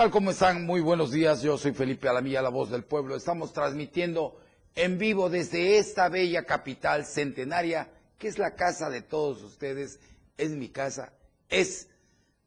[0.00, 0.18] Hola, ¿qué tal?
[0.18, 0.64] ¿Cómo están?
[0.64, 1.42] Muy buenos días.
[1.42, 3.16] Yo soy Felipe Alamilla, la voz del pueblo.
[3.16, 4.40] Estamos transmitiendo
[4.74, 10.00] en vivo desde esta bella capital centenaria, que es la casa de todos ustedes,
[10.38, 11.12] es mi casa,
[11.50, 11.90] es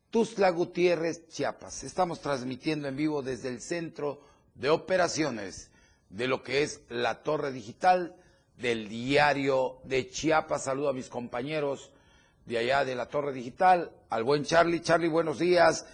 [0.10, 1.84] Tuzla Gutiérrez, Chiapas.
[1.84, 4.22] Estamos transmitiendo en vivo desde el centro
[4.56, 5.70] de operaciones
[6.10, 8.16] de lo que es la torre digital
[8.58, 10.64] del diario de Chiapas.
[10.64, 11.92] Saludo a mis compañeros
[12.48, 14.82] de allá de la torre digital, al buen Charlie.
[14.82, 15.86] Charlie, buenos días.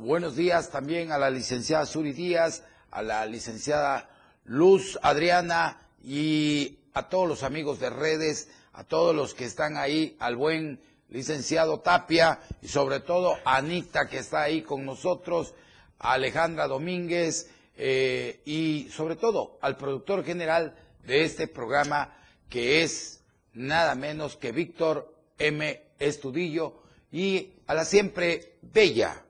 [0.00, 2.62] Buenos días también a la licenciada Suri Díaz,
[2.92, 4.08] a la licenciada
[4.44, 10.16] Luz Adriana y a todos los amigos de redes, a todos los que están ahí,
[10.20, 15.52] al buen licenciado Tapia y sobre todo a Anita que está ahí con nosotros,
[15.98, 22.16] a Alejandra Domínguez eh, y sobre todo al productor general de este programa
[22.48, 25.82] que es nada menos que Víctor M.
[25.98, 29.24] Estudillo y a la siempre bella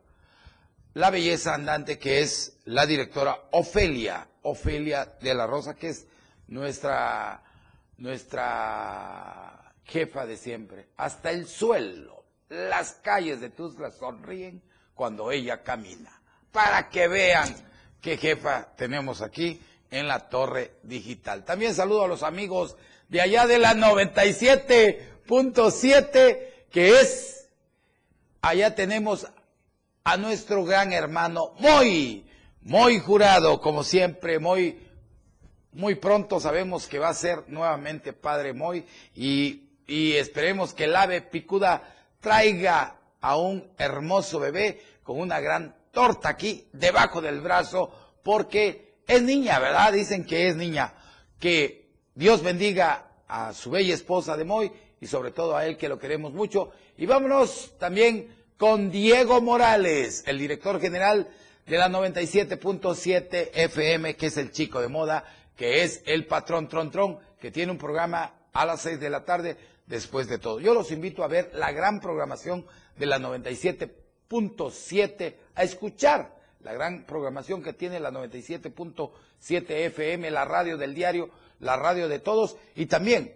[0.98, 6.08] la belleza andante que es la directora Ofelia, Ofelia de la Rosa, que es
[6.48, 7.40] nuestra,
[7.98, 10.88] nuestra jefa de siempre.
[10.96, 14.60] Hasta el suelo, las calles de Tuzla sonríen
[14.94, 16.20] cuando ella camina.
[16.50, 17.54] Para que vean
[18.00, 21.44] qué jefa tenemos aquí en la torre digital.
[21.44, 22.76] También saludo a los amigos
[23.08, 27.46] de allá de la 97.7, que es,
[28.42, 29.28] allá tenemos
[30.08, 32.24] a nuestro gran hermano muy,
[32.62, 34.80] muy jurado, como siempre, muy,
[35.72, 40.96] muy pronto sabemos que va a ser nuevamente Padre Moy y, y esperemos que el
[40.96, 47.92] ave picuda traiga a un hermoso bebé con una gran torta aquí debajo del brazo
[48.22, 49.92] porque es niña, ¿verdad?
[49.92, 50.94] Dicen que es niña.
[51.38, 54.72] Que Dios bendiga a su bella esposa de Moy
[55.02, 56.70] y sobre todo a él que lo queremos mucho.
[56.96, 61.28] Y vámonos también con Diego Morales, el director general
[61.64, 65.24] de la 97.7 FM, que es el chico de moda,
[65.56, 69.24] que es el patrón Tron Tron, que tiene un programa a las 6 de la
[69.24, 70.58] tarde después de todo.
[70.58, 77.04] Yo los invito a ver la gran programación de la 97.7, a escuchar la gran
[77.04, 81.30] programación que tiene la 97.7 FM, la radio del diario,
[81.60, 83.34] la radio de todos, y también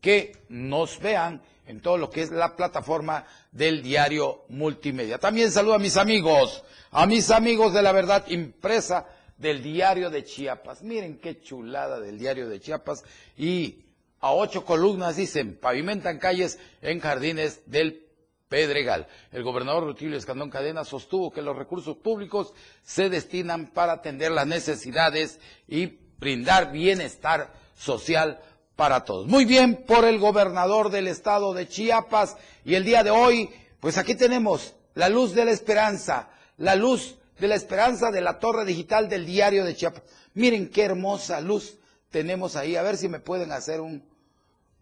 [0.00, 5.18] que nos vean en todo lo que es la plataforma del diario multimedia.
[5.18, 9.06] También saludo a mis amigos, a mis amigos de la verdad impresa
[9.36, 10.82] del diario de Chiapas.
[10.82, 13.04] Miren qué chulada del diario de Chiapas.
[13.36, 13.84] Y
[14.20, 18.06] a ocho columnas dicen, pavimentan calles en jardines del
[18.48, 19.08] Pedregal.
[19.32, 24.46] El gobernador Rutilio Escandón Cadena sostuvo que los recursos públicos se destinan para atender las
[24.46, 28.40] necesidades y brindar bienestar social
[28.76, 29.26] para todos.
[29.26, 33.50] Muy bien por el gobernador del estado de Chiapas y el día de hoy,
[33.80, 36.28] pues aquí tenemos la luz de la esperanza,
[36.58, 40.02] la luz de la esperanza de la torre digital del diario de Chiapas.
[40.34, 41.78] Miren qué hermosa luz
[42.10, 42.76] tenemos ahí.
[42.76, 44.04] A ver si me pueden hacer un,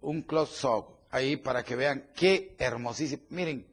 [0.01, 3.23] un close-up ahí para que vean qué hermosísimo.
[3.31, 3.65] Miren,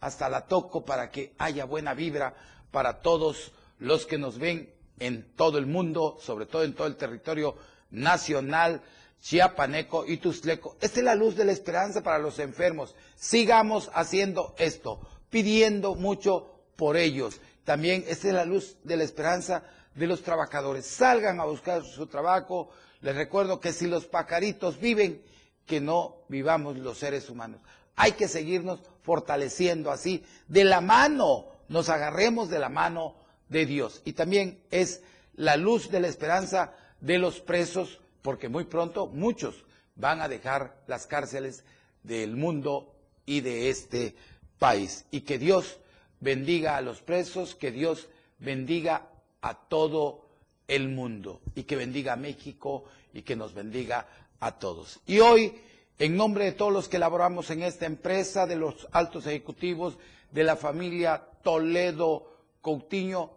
[0.00, 2.34] hasta la toco para que haya buena vibra
[2.70, 6.96] para todos los que nos ven en todo el mundo, sobre todo en todo el
[6.96, 7.56] territorio
[7.90, 8.82] nacional
[9.22, 10.76] chiapaneco y tuzleco.
[10.80, 12.94] Esta es la luz de la esperanza para los enfermos.
[13.14, 15.00] Sigamos haciendo esto,
[15.30, 17.40] pidiendo mucho por ellos.
[17.64, 19.62] También esta es la luz de la esperanza
[19.94, 20.86] de los trabajadores.
[20.86, 22.70] Salgan a buscar su trabajo.
[23.00, 25.22] Les recuerdo que si los pacaritos viven,
[25.66, 27.60] que no vivamos los seres humanos.
[27.94, 33.14] Hay que seguirnos fortaleciendo así, de la mano, nos agarremos de la mano
[33.48, 34.02] de Dios.
[34.04, 35.02] Y también es
[35.34, 39.64] la luz de la esperanza de los presos porque muy pronto muchos
[39.96, 41.64] van a dejar las cárceles
[42.02, 42.94] del mundo
[43.26, 44.14] y de este
[44.58, 45.06] país.
[45.10, 45.78] Y que Dios
[46.20, 48.08] bendiga a los presos, que Dios
[48.38, 49.08] bendiga
[49.40, 50.26] a todo
[50.68, 54.06] el mundo y que bendiga a México y que nos bendiga
[54.40, 55.00] a todos.
[55.06, 55.54] Y hoy,
[55.98, 59.98] en nombre de todos los que laboramos en esta empresa, de los altos ejecutivos,
[60.30, 62.32] de la familia Toledo
[62.62, 63.32] Coutinho,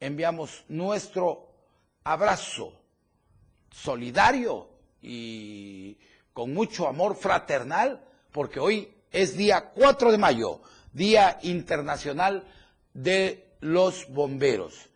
[0.00, 1.48] enviamos nuestro
[2.02, 2.83] abrazo
[3.74, 4.68] solidario
[5.02, 5.98] y
[6.32, 10.60] con mucho amor fraternal, porque hoy es día 4 de mayo,
[10.92, 12.44] Día Internacional
[12.92, 14.88] de los Bomberos.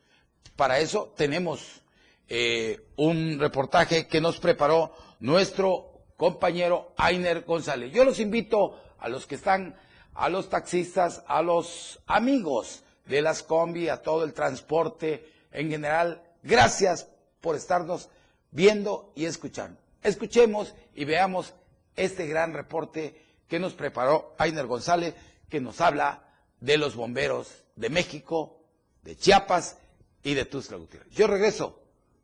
[0.57, 1.83] Para eso tenemos
[2.29, 7.93] eh, un reportaje que nos preparó nuestro compañero Ainer González.
[7.93, 9.77] Yo los invito a los que están,
[10.15, 16.23] a los taxistas, a los amigos de las combi, a todo el transporte en general.
[16.43, 17.09] Gracias
[17.41, 18.09] por estarnos
[18.51, 19.79] viendo y escuchando.
[20.03, 21.55] Escuchemos y veamos
[21.97, 25.15] este gran reporte que nos preparó Ainer González,
[25.49, 26.23] que nos habla
[26.61, 28.61] de los bomberos de México,
[29.03, 29.79] de Chiapas
[30.23, 31.11] y de Tuxtla Gutiérrez.
[31.11, 31.81] Yo regreso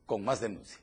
[0.07, 0.79] con más denuncia.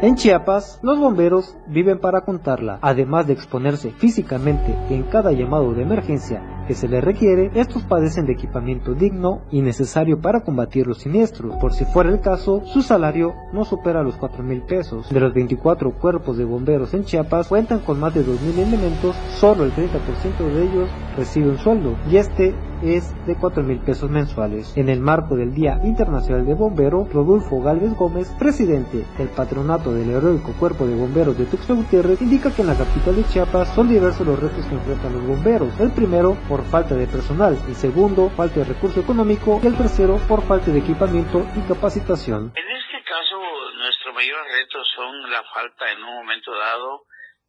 [0.00, 5.82] En Chiapas, los bomberos viven para contarla, además de exponerse físicamente en cada llamado de
[5.82, 10.98] emergencia que se les requiere, estos padecen de equipamiento digno y necesario para combatir los
[10.98, 11.56] siniestros.
[11.56, 15.08] Por si fuera el caso, su salario no supera los 4 mil pesos.
[15.08, 19.16] De los 24 cuerpos de bomberos en Chiapas cuentan con más de 2 mil elementos,
[19.40, 24.10] solo el 30% de ellos recibe un sueldo y este es de 4 mil pesos
[24.10, 24.76] mensuales.
[24.76, 30.10] En el marco del Día Internacional de Bombero, Rodolfo Galvez Gómez, presidente del patronato del
[30.10, 33.88] heroico Cuerpo de Bomberos de Tuxtla Gutiérrez, indica que en la capital de Chiapas son
[33.88, 35.78] diversos los retos que enfrentan los bomberos.
[35.80, 40.18] El primero, por falta de personal, el segundo, falta de recurso económico y el tercero,
[40.28, 42.52] por falta de equipamiento y capacitación.
[42.54, 43.36] En este caso,
[43.76, 47.06] nuestro mayor reto son la falta en un momento dado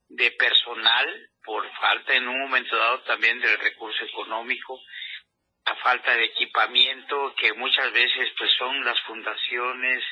[0.10, 1.06] de personal,
[1.46, 4.80] por falta en un momento dado también del recurso económico
[5.70, 10.04] la falta de equipamiento que muchas veces pues son las fundaciones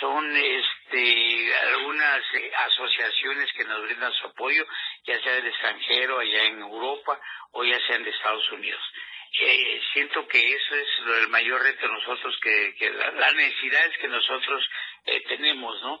[0.00, 4.64] son este algunas eh, asociaciones que nos brindan su apoyo
[5.04, 7.20] ya sea del extranjero allá en Europa
[7.52, 8.82] o ya sean de Estados Unidos
[9.40, 10.88] eh, siento que eso es
[11.22, 14.64] el mayor reto nosotros que, la, la necesidad es que nosotros
[15.06, 16.00] eh, tenemos, ¿no?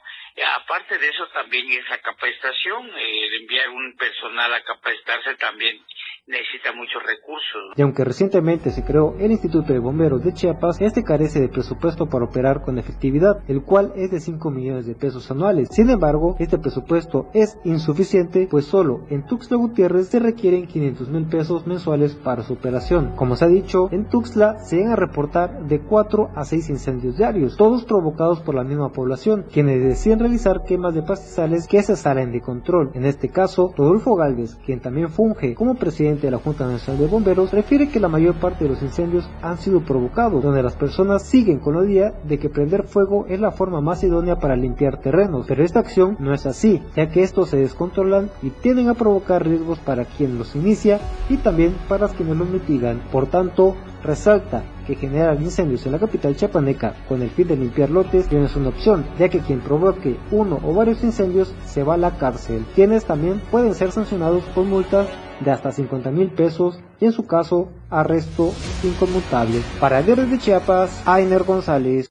[0.54, 5.84] aparte de eso también esa capacitación, eh, el enviar un personal a capacitarse también
[6.26, 7.76] necesita muchos recursos.
[7.76, 12.08] Y aunque recientemente se creó el Instituto de Bomberos de Chiapas, este carece de presupuesto
[12.08, 15.68] para operar con efectividad, el cual es de 5 millones de pesos anuales.
[15.70, 21.26] Sin embargo, este presupuesto es insuficiente, pues solo en Tuxtla Gutiérrez se requieren 500 mil
[21.26, 23.12] pesos mensuales para su operación.
[23.16, 27.18] Como se ha dicho, en Tuxtla se van a reportar de 4 a 6 incendios
[27.18, 31.96] diarios, todos provocados por la misma población, quienes deciden realizar quemas de pastizales que se
[31.96, 32.92] salen de control.
[32.94, 37.08] En este caso, Rodolfo Galvez, quien también funge como presidente de la Junta Nacional de
[37.08, 41.22] Bomberos, refiere que la mayor parte de los incendios han sido provocados, donde las personas
[41.22, 45.00] siguen con la idea de que prender fuego es la forma más idónea para limpiar
[45.00, 48.94] terrenos, pero esta acción no es así, ya que estos se descontrolan y tienden a
[48.94, 53.02] provocar riesgos para quien los inicia y también para quienes los mitigan.
[53.10, 57.90] Por tanto, resalta que generar incendios en la capital chapaneca con el fin de limpiar
[57.90, 61.94] lotes no es una opción, ya que quien provoque uno o varios incendios se va
[61.94, 65.08] a la cárcel, quienes también pueden ser sancionados con multas
[65.44, 68.52] de hasta 50 mil pesos y en su caso arresto
[68.82, 69.62] inconmutable.
[69.78, 72.10] Para el de Chiapas, Ainer González.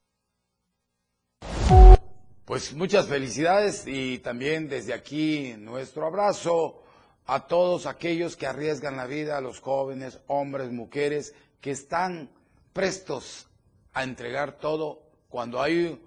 [2.45, 6.83] Pues muchas felicidades y también desde aquí nuestro abrazo
[7.25, 12.29] a todos aquellos que arriesgan la vida, a los jóvenes, hombres, mujeres, que están
[12.73, 13.47] prestos
[13.93, 15.99] a entregar todo cuando hay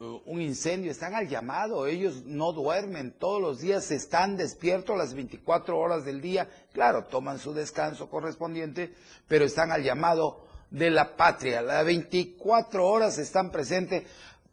[0.00, 5.76] un incendio, están al llamado, ellos no duermen, todos los días están despiertos las 24
[5.76, 8.94] horas del día, claro, toman su descanso correspondiente,
[9.26, 14.04] pero están al llamado de la patria, las 24 horas están presentes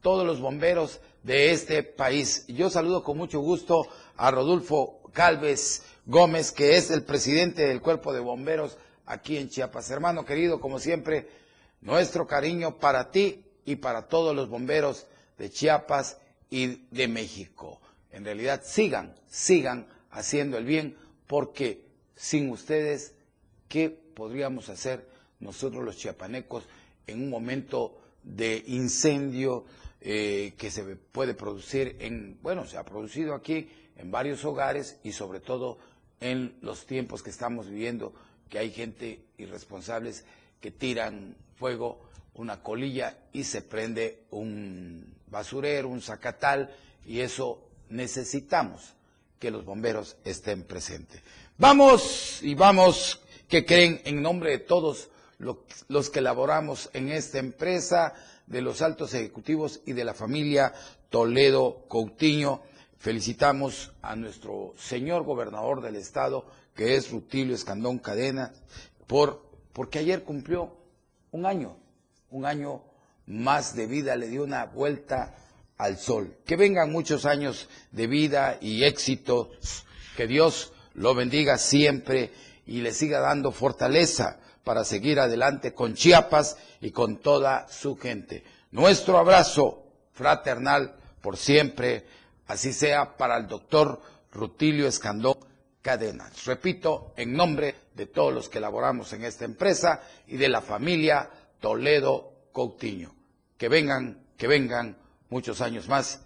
[0.02, 2.46] todos los bomberos de este país.
[2.48, 3.88] Yo saludo con mucho gusto
[4.18, 9.90] a Rodolfo Calves Gómez, que es el presidente del Cuerpo de Bomberos aquí en Chiapas.
[9.92, 11.28] Hermano querido, como siempre,
[11.82, 16.18] nuestro cariño para ti y para todos los bomberos de Chiapas
[16.50, 17.82] y de México.
[18.12, 20.96] En realidad, sigan, sigan haciendo el bien,
[21.28, 23.14] porque sin ustedes,
[23.68, 25.08] ¿qué podríamos hacer
[25.40, 26.64] nosotros los chiapanecos
[27.08, 29.66] en un momento de incendio
[30.02, 35.12] eh, que se puede producir en, bueno, se ha producido aquí en varios hogares y
[35.12, 35.78] sobre todo
[36.20, 38.14] en los tiempos que estamos viviendo
[38.50, 40.26] que hay gente irresponsables
[40.62, 42.00] que tiran fuego,
[42.34, 46.74] una colilla y se prende un basurero, un zacatal,
[47.06, 48.96] y eso necesitamos
[49.38, 51.22] que los bomberos estén presentes.
[51.58, 58.14] Vamos y vamos, que creen en nombre de todos los que laboramos en esta empresa,
[58.48, 60.74] de los altos ejecutivos y de la familia
[61.10, 62.62] Toledo Coutinho.
[62.98, 68.54] Felicitamos a nuestro señor gobernador del estado, que es Rutilio Escandón Cadena,
[69.06, 69.42] por,
[69.74, 70.78] porque ayer cumplió
[71.32, 71.76] un año,
[72.30, 72.84] un año
[73.28, 75.36] más de vida, le dio una vuelta
[75.78, 76.38] al sol.
[76.46, 79.52] Que vengan muchos años de vida y éxito,
[80.16, 82.32] que Dios lo bendiga siempre
[82.66, 88.44] y le siga dando fortaleza para seguir adelante con Chiapas y con toda su gente.
[88.72, 92.06] Nuestro abrazo fraternal por siempre,
[92.48, 94.02] así sea para el doctor
[94.32, 95.38] Rutilio Escandón
[95.82, 96.46] cadenas.
[96.46, 101.30] Repito, en nombre de todos los que laboramos en esta empresa y de la familia
[101.60, 103.15] Toledo Coutinho.
[103.58, 104.98] Que vengan, que vengan
[105.30, 106.22] muchos años más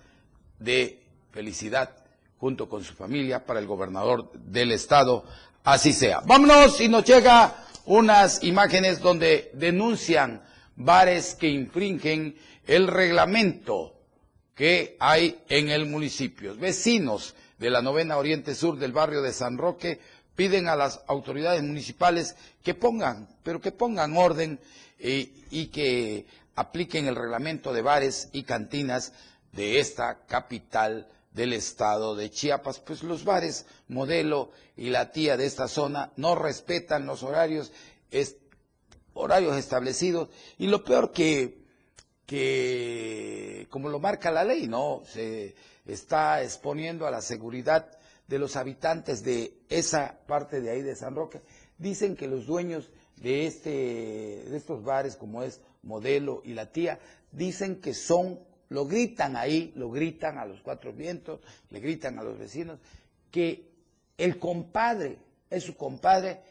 [0.60, 1.96] de felicidad
[2.40, 5.26] junto con su familia, para el gobernador del estado,
[5.64, 6.22] así sea.
[6.22, 10.42] Vámonos y nos llega unas imágenes donde denuncian
[10.76, 13.94] bares que infringen el reglamento
[14.56, 16.56] que hay en el municipio.
[16.56, 20.00] Vecinos de la novena Oriente Sur del barrio de San Roque
[20.36, 24.60] piden a las autoridades municipales que pongan, pero que pongan orden
[25.00, 26.26] eh, y que
[26.60, 29.14] apliquen el reglamento de bares y cantinas
[29.54, 35.46] de esta capital del estado de Chiapas, pues los bares modelo y la tía de
[35.46, 37.72] esta zona no respetan los horarios,
[39.14, 41.60] horarios establecidos y lo peor que,
[42.26, 45.04] que, como lo marca la ley, ¿no?
[45.06, 47.90] Se está exponiendo a la seguridad
[48.28, 51.40] de los habitantes de esa parte de ahí de San Roque.
[51.78, 57.00] Dicen que los dueños de, este, de estos bares, como es Modelo y La Tía,
[57.32, 61.40] dicen que son lo gritan ahí, lo gritan a los cuatro vientos,
[61.72, 62.80] le gritan a los vecinos,
[63.32, 63.68] que
[64.18, 65.18] el compadre
[65.50, 66.42] es su compadre,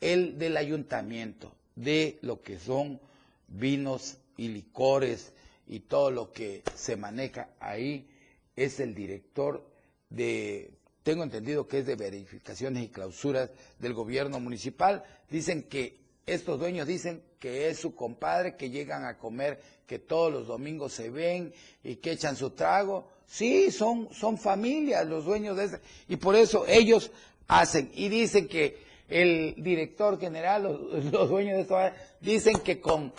[0.00, 3.00] el del ayuntamiento, de lo que son
[3.46, 5.32] vinos y licores
[5.68, 8.08] y todo lo que se maneja ahí,
[8.56, 9.64] es el director
[10.10, 10.72] de,
[11.04, 16.88] tengo entendido que es de verificaciones y clausuras del gobierno municipal, dicen que estos dueños
[16.88, 21.52] dicen que es su compadre, que llegan a comer, que todos los domingos se ven
[21.82, 23.08] y que echan su trago.
[23.26, 25.80] Sí, son, son familias los dueños de este.
[26.08, 27.10] Y por eso ellos
[27.46, 27.90] hacen.
[27.94, 28.78] Y dicen que
[29.08, 30.62] el director general,
[31.10, 31.78] los, dueños de esto,
[32.20, 33.12] dicen que con,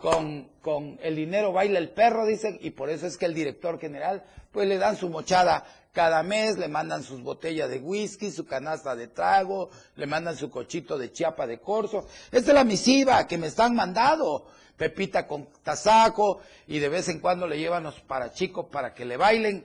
[0.00, 3.78] con, con el dinero baila el perro, dicen, y por eso es que el director
[3.78, 5.64] general, pues le dan su mochada
[5.96, 10.50] cada mes le mandan sus botellas de whisky, su canasta de trago, le mandan su
[10.50, 12.06] cochito de chiapa de corso.
[12.30, 14.46] Esta es la misiva que me están mandando.
[14.76, 19.16] Pepita con tasaco y de vez en cuando le llevan los parachicos para que le
[19.16, 19.64] bailen.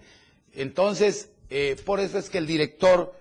[0.53, 3.13] Entonces, eh, por eso es que el director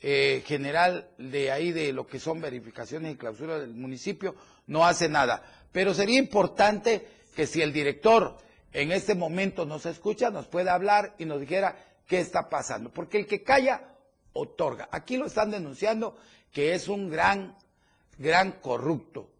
[0.00, 4.36] eh, general de ahí, de lo que son verificaciones y clausuras del municipio,
[4.68, 5.42] no hace nada.
[5.72, 8.36] Pero sería importante que si el director
[8.72, 11.76] en este momento nos escucha, nos pueda hablar y nos dijera
[12.12, 12.90] qué está pasando.
[12.92, 13.96] Porque el que calla,
[14.34, 14.86] otorga.
[14.92, 16.14] Aquí lo están denunciando
[16.52, 17.56] que es un gran,
[18.18, 19.30] gran corrupto,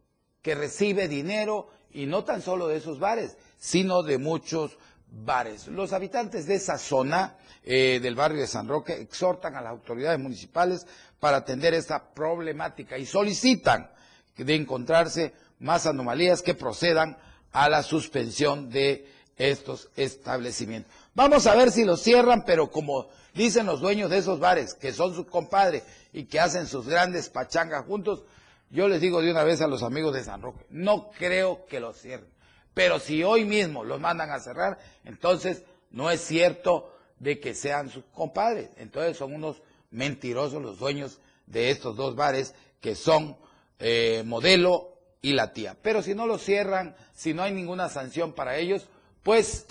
[0.41, 5.67] que recibe dinero y no tan solo de esos bares, sino de muchos bares.
[5.67, 10.19] Los habitantes de esa zona eh, del barrio de San Roque exhortan a las autoridades
[10.19, 10.87] municipales
[11.21, 13.91] para atender esta problemática y solicitan
[14.35, 17.19] de encontrarse más anomalías que procedan
[17.53, 21.02] a la suspensión de estos establecimientos.
[21.15, 24.93] Vamos a ver si los cierran, pero como dicen los dueños de esos bares, que
[24.93, 28.25] son sus compadres y que hacen sus grandes pachangas juntos,
[28.71, 31.81] yo les digo de una vez a los amigos de San Roque, no creo que
[31.81, 32.31] los cierren.
[32.73, 37.91] Pero si hoy mismo los mandan a cerrar, entonces no es cierto de que sean
[37.91, 38.71] sus compadres.
[38.77, 43.37] Entonces son unos mentirosos los dueños de estos dos bares que son
[43.79, 45.77] eh, Modelo y La Tía.
[45.83, 48.89] Pero si no los cierran, si no hay ninguna sanción para ellos,
[49.23, 49.67] pues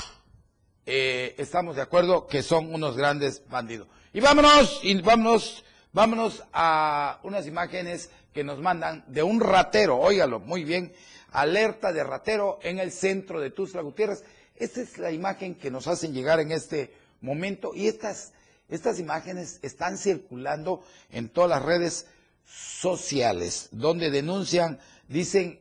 [0.86, 3.88] eh, estamos de acuerdo que son unos grandes bandidos.
[4.14, 10.40] Y vámonos, y vámonos, vámonos a unas imágenes que nos mandan de un ratero, óigalo
[10.40, 10.94] muy bien,
[11.32, 14.24] alerta de ratero en el centro de Tuzla Gutiérrez.
[14.56, 18.34] Esta es la imagen que nos hacen llegar en este momento y estas,
[18.70, 22.08] estas imágenes están circulando en todas las redes
[22.46, 25.60] sociales, donde denuncian, dicen,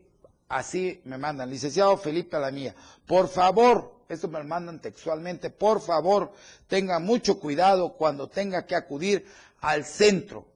[0.49, 2.75] así me mandan, licenciado Felipe Alamía,
[3.07, 6.33] por favor, esto me lo mandan textualmente, por favor,
[6.67, 9.25] tenga mucho cuidado cuando tenga que acudir
[9.61, 10.47] al centro.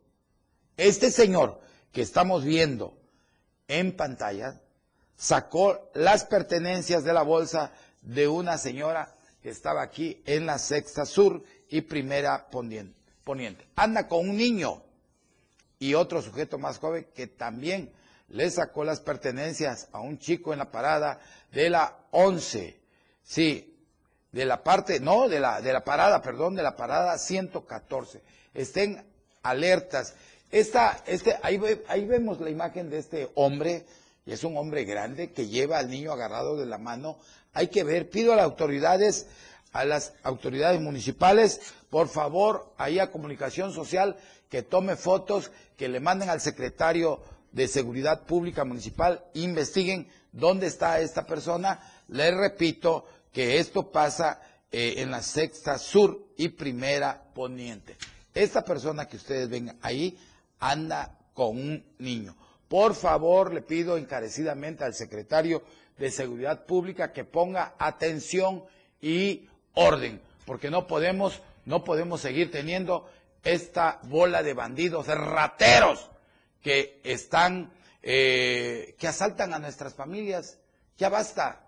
[0.76, 1.60] Este señor
[1.92, 2.98] que estamos viendo
[3.68, 4.60] en pantalla
[5.16, 11.06] sacó las pertenencias de la bolsa de una señora que estaba aquí en la sexta
[11.06, 13.66] sur y primera poniente.
[13.76, 14.82] Anda con un niño
[15.78, 17.92] y otro sujeto más joven que también
[18.28, 21.20] le sacó las pertenencias a un chico en la parada
[21.52, 22.83] de la 11
[23.24, 23.74] Sí,
[24.32, 28.20] de la parte, no, de la, de la parada, perdón, de la parada 114.
[28.52, 29.04] Estén
[29.42, 30.14] alertas.
[30.50, 33.86] Esta, este, ahí, ahí vemos la imagen de este hombre,
[34.26, 37.18] y es un hombre grande que lleva al niño agarrado de la mano.
[37.52, 39.26] Hay que ver, pido a las autoridades,
[39.72, 44.16] a las autoridades municipales, por favor, ahí a Comunicación Social,
[44.48, 47.20] que tome fotos, que le manden al secretario
[47.52, 51.80] de Seguridad Pública Municipal, investiguen dónde está esta persona.
[52.08, 57.96] Les repito, que esto pasa eh, en la sexta sur y primera poniente.
[58.32, 60.16] Esta persona que ustedes ven ahí
[60.60, 62.36] anda con un niño.
[62.68, 65.62] Por favor, le pido encarecidamente al secretario
[65.98, 68.64] de Seguridad Pública que ponga atención
[69.00, 73.10] y orden, porque no podemos, no podemos seguir teniendo
[73.42, 76.08] esta bola de bandidos, de rateros
[76.62, 77.72] que están,
[78.02, 80.58] eh, que asaltan a nuestras familias.
[80.96, 81.63] Ya basta.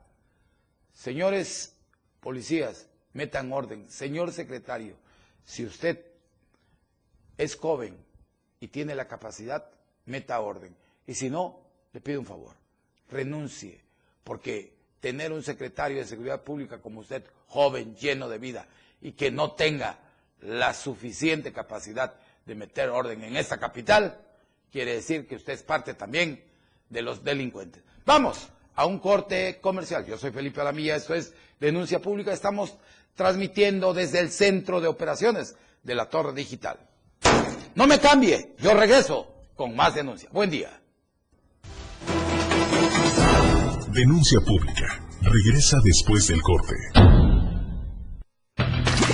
[0.97, 1.77] Señores
[2.21, 3.89] policías, metan orden.
[3.91, 4.97] Señor secretario,
[5.45, 6.05] si usted
[7.37, 7.97] es joven
[8.61, 9.71] y tiene la capacidad,
[10.07, 10.75] meta orden.
[11.07, 11.61] Y si no,
[11.93, 12.57] le pido un favor,
[13.11, 13.83] renuncie,
[14.25, 18.67] porque tener un secretario de Seguridad Pública como usted, joven, lleno de vida,
[19.03, 19.99] y que no tenga
[20.41, 22.15] la suficiente capacidad
[22.47, 24.19] de meter orden en esta capital,
[24.73, 26.43] quiere decir que usted es parte también
[26.89, 27.83] de los delincuentes.
[28.07, 30.07] Vamos a un corte comercial.
[30.07, 32.33] Yo soy Felipe Alamilla, esto es Denuncia Pública.
[32.33, 32.77] Estamos
[33.15, 36.79] transmitiendo desde el centro de operaciones de la Torre Digital.
[37.75, 40.29] No me cambie, yo regreso con más denuncia.
[40.33, 40.81] Buen día.
[43.93, 45.03] Denuncia Pública.
[45.23, 46.75] Regresa después del corte.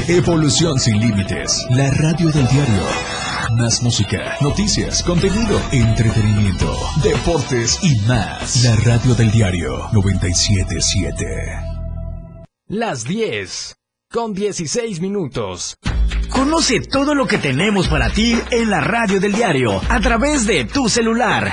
[0.08, 1.64] Evolución sin límites.
[1.70, 3.21] La radio del diario.
[3.56, 8.64] Más música, noticias, contenido, entretenimiento, deportes y más.
[8.64, 11.26] La radio del diario 977.
[12.68, 13.76] Las 10
[14.10, 15.76] con 16 minutos.
[16.30, 20.64] Conoce todo lo que tenemos para ti en la radio del diario a través de
[20.64, 21.52] tu celular.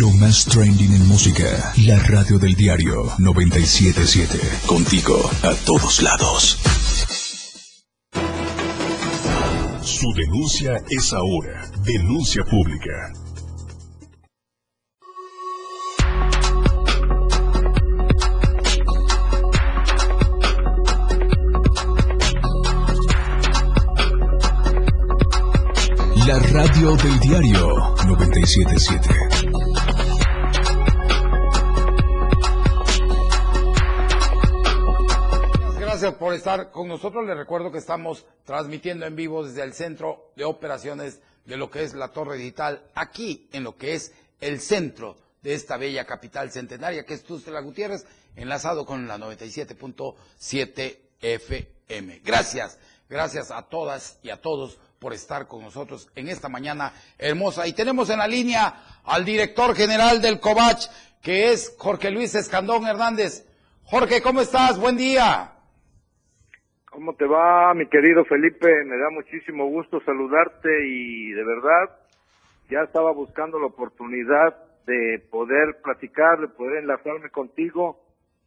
[0.00, 1.72] Lo más trending en música.
[1.86, 4.40] La radio del diario 977.
[4.66, 6.58] Contigo a todos lados.
[9.82, 11.70] Su denuncia es ahora.
[11.84, 13.12] Denuncia pública.
[26.26, 29.33] La radio del diario 977.
[36.24, 37.26] Por estar con nosotros.
[37.26, 41.82] Les recuerdo que estamos transmitiendo en vivo desde el centro de operaciones de lo que
[41.82, 46.50] es la Torre Digital, aquí en lo que es el centro de esta bella capital
[46.50, 48.06] centenaria, que es Tustela Gutiérrez,
[48.36, 52.20] enlazado con la 97.7 FM.
[52.24, 52.78] Gracias,
[53.10, 57.66] gracias a todas y a todos por estar con nosotros en esta mañana hermosa.
[57.66, 60.86] Y tenemos en la línea al director general del COVACH,
[61.20, 63.44] que es Jorge Luis Escandón Hernández.
[63.84, 64.78] Jorge, ¿cómo estás?
[64.78, 65.53] Buen día.
[66.94, 68.68] ¿Cómo te va, mi querido Felipe?
[68.84, 71.90] Me da muchísimo gusto saludarte y de verdad
[72.70, 74.54] ya estaba buscando la oportunidad
[74.86, 77.98] de poder platicar, de poder enlazarme contigo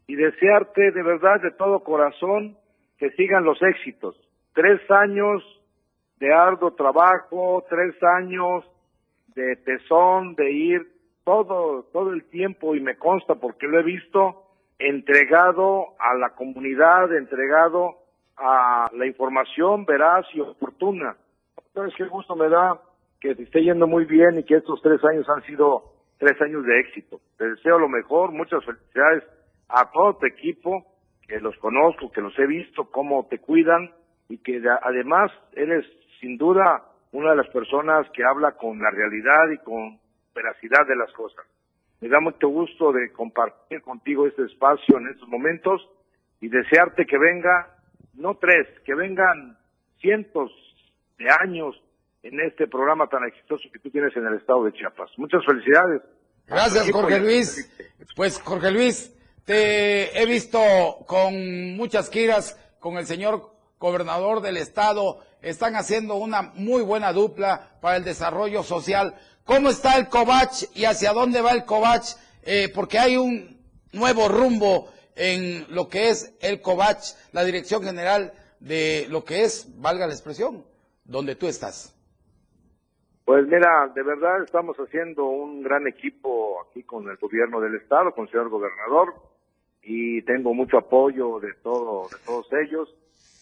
[0.07, 2.55] y desearte de verdad, de todo corazón,
[2.97, 4.15] que sigan los éxitos.
[4.53, 5.43] Tres años
[6.17, 8.63] de arduo trabajo, tres años
[9.35, 10.87] de tesón, de ir
[11.25, 14.45] todo, todo el tiempo, y me consta porque lo he visto,
[14.79, 18.06] entregado a la comunidad, entregado
[18.37, 21.15] a la información veraz y oportuna.
[21.67, 22.79] Entonces, qué gusto me da
[23.19, 25.83] que te esté yendo muy bien y que estos tres años han sido
[26.17, 27.19] tres años de éxito.
[27.37, 29.23] Te deseo lo mejor, muchas felicidades
[29.69, 30.85] a todo tu equipo,
[31.27, 33.91] que los conozco, que los he visto, cómo te cuidan
[34.29, 35.85] y que además eres
[36.19, 39.99] sin duda una de las personas que habla con la realidad y con
[40.33, 41.45] veracidad de las cosas.
[41.99, 45.87] Me da mucho gusto de compartir contigo este espacio en estos momentos
[46.39, 47.76] y desearte que venga,
[48.17, 49.57] no tres, que vengan
[50.01, 50.51] cientos
[51.17, 51.75] de años
[52.23, 55.11] en este programa tan exitoso que tú tienes en el estado de Chiapas.
[55.17, 56.01] Muchas felicidades.
[56.45, 57.69] Gracias, Jorge Luis.
[58.15, 59.13] Pues, Jorge Luis,
[59.45, 60.59] te he visto
[61.07, 65.19] con muchas giras con el señor gobernador del estado.
[65.41, 69.15] Están haciendo una muy buena dupla para el desarrollo social.
[69.43, 72.15] ¿Cómo está el COVACH y hacia dónde va el COVACH?
[72.43, 78.31] Eh, porque hay un nuevo rumbo en lo que es el COVACH, la Dirección General
[78.59, 80.63] de lo que es, valga la expresión,
[81.03, 81.93] donde tú estás.
[83.25, 88.13] Pues mira, de verdad estamos haciendo un gran equipo aquí con el gobierno del estado,
[88.13, 89.15] con el señor gobernador,
[89.81, 92.93] y tengo mucho apoyo de todo, de todos ellos,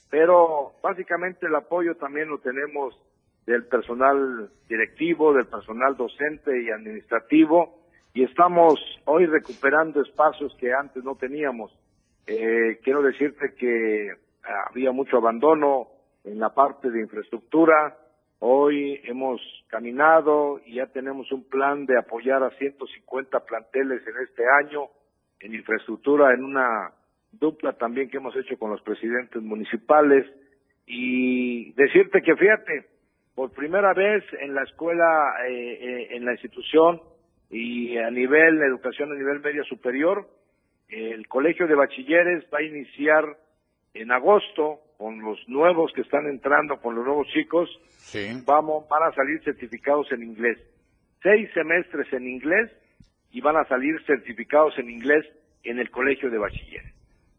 [0.09, 2.99] pero básicamente el apoyo también lo tenemos
[3.45, 7.84] del personal directivo, del personal docente y administrativo,
[8.15, 11.71] y estamos hoy recuperando espacios que antes no teníamos.
[12.25, 14.09] Eh, quiero decirte que
[14.67, 15.89] había mucho abandono
[16.23, 17.95] en la parte de infraestructura,
[18.39, 24.43] Hoy hemos caminado y ya tenemos un plan de apoyar a 150 planteles en este
[24.61, 24.89] año
[25.39, 26.91] en infraestructura, en una
[27.31, 30.25] dupla también que hemos hecho con los presidentes municipales.
[30.85, 32.85] Y decirte que fíjate,
[33.33, 37.01] por primera vez en la escuela, eh, eh, en la institución
[37.49, 40.27] y a nivel de educación a nivel media superior,
[40.89, 43.37] el colegio de bachilleres va a iniciar
[43.93, 47.69] en agosto con los nuevos que están entrando, con los nuevos chicos,
[48.45, 50.57] vamos, van a salir certificados en inglés.
[51.21, 52.71] Seis semestres en inglés
[53.31, 55.25] y van a salir certificados en inglés
[55.63, 56.83] en el colegio de bachiller.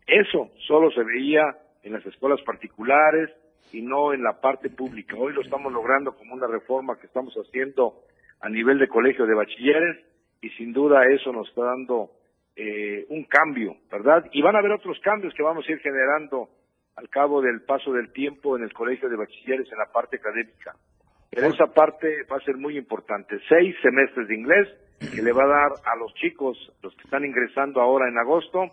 [0.07, 3.31] Eso solo se veía en las escuelas particulares
[3.73, 5.16] y no en la parte pública.
[5.16, 8.03] Hoy lo estamos logrando como una reforma que estamos haciendo
[8.40, 10.05] a nivel de colegio de bachilleres
[10.40, 12.11] y sin duda eso nos está dando
[12.55, 14.27] eh, un cambio, ¿verdad?
[14.33, 16.49] Y van a haber otros cambios que vamos a ir generando
[16.96, 20.75] al cabo del paso del tiempo en el colegio de bachilleres en la parte académica.
[21.31, 23.38] Pero esa parte va a ser muy importante.
[23.49, 24.68] Seis semestres de inglés
[25.14, 28.70] que le va a dar a los chicos, los que están ingresando ahora en agosto,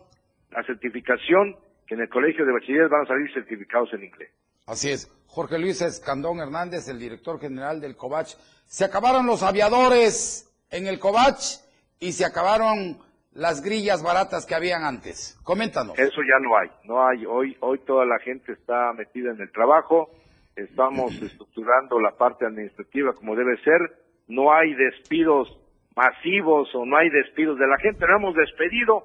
[0.52, 4.32] la certificación que en el colegio de bachilleres van a salir certificados en inglés.
[4.66, 5.12] Así es.
[5.28, 8.36] Jorge Luis Escandón Hernández, el director general del COVACH.
[8.66, 11.60] Se acabaron los aviadores en el COVACH
[12.00, 12.98] y se acabaron
[13.34, 15.40] las grillas baratas que habían antes.
[15.44, 15.98] Coméntanos.
[15.98, 17.26] Eso ya no hay, no hay.
[17.26, 20.10] Hoy, hoy toda la gente está metida en el trabajo,
[20.56, 23.82] estamos estructurando la parte administrativa como debe ser,
[24.28, 25.50] no hay despidos
[25.96, 29.04] masivos o no hay despidos de la gente, no hemos despedido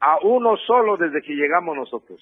[0.00, 2.20] a uno solo desde que llegamos nosotros.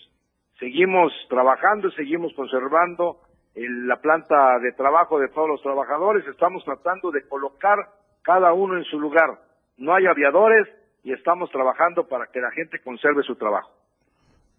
[0.59, 3.21] Seguimos trabajando, seguimos conservando
[3.55, 7.79] la planta de trabajo de todos los trabajadores, estamos tratando de colocar
[8.23, 9.41] cada uno en su lugar.
[9.79, 10.67] No hay aviadores,
[11.07, 13.71] y estamos trabajando para que la gente conserve su trabajo.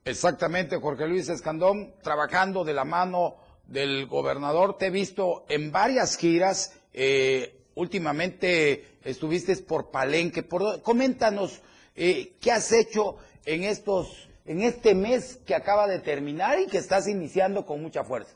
[0.05, 4.77] Exactamente, Jorge Luis Escandón, trabajando de la mano del gobernador.
[4.77, 6.81] Te he visto en varias giras.
[6.93, 10.41] Eh, últimamente estuviste por Palenque.
[10.41, 11.61] Por, coméntanos
[11.97, 16.77] eh, qué has hecho en estos, en este mes que acaba de terminar y que
[16.77, 18.35] estás iniciando con mucha fuerza.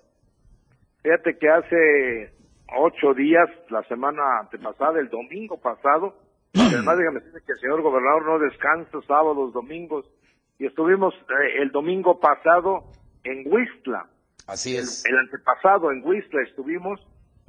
[1.02, 2.34] Fíjate que hace
[2.78, 6.16] ocho días, la semana antepasada, el domingo pasado,
[6.54, 10.06] Además, déjame decirle que el señor gobernador no descansa sábados, domingos.
[10.60, 12.84] Y estuvimos eh, el domingo pasado
[13.24, 14.08] en Huistla.
[14.48, 15.06] Así es.
[15.06, 17.00] El, antepasado en Huistla estuvimos,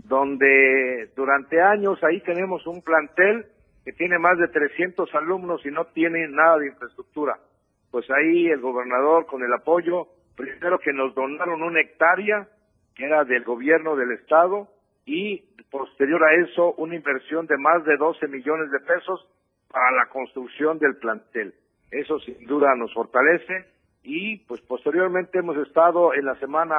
[0.04, 3.46] donde durante años ahí tenemos un plantel
[3.84, 7.38] que tiene más de 300 alumnos y no tiene nada de infraestructura.
[7.92, 12.48] Pues ahí el gobernador, con el apoyo, primero que nos donaron una hectárea,
[12.96, 14.66] que era del gobierno del estado,
[15.06, 19.26] y posterior a eso una inversión de más de 12 millones de pesos
[19.70, 21.54] para la construcción del plantel.
[21.90, 23.66] Eso sin duda nos fortalece
[24.02, 26.76] y pues posteriormente hemos estado en la semana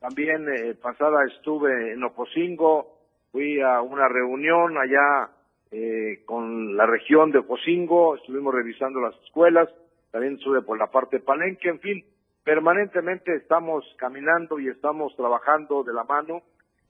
[0.00, 2.98] también eh, pasada estuve en Ocosingo,
[3.30, 5.30] fui a una reunión allá
[5.70, 9.68] eh, con la región de Ocosingo, estuvimos revisando las escuelas,
[10.12, 12.04] también estuve por la parte de Palenque, en fin,
[12.44, 16.42] permanentemente estamos caminando y estamos trabajando de la mano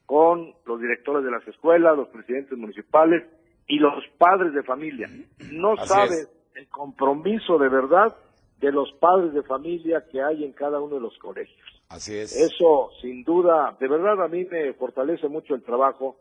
[0.07, 3.25] con los directores de las escuelas, los presidentes municipales
[3.69, 5.09] y los padres de familia.
[5.53, 8.15] No sabes el compromiso de verdad
[8.59, 11.83] de los padres de familia que hay en cada uno de los colegios.
[11.89, 12.37] Así es.
[12.37, 16.17] Eso, sin duda, de verdad a mí me fortalece mucho el trabajo,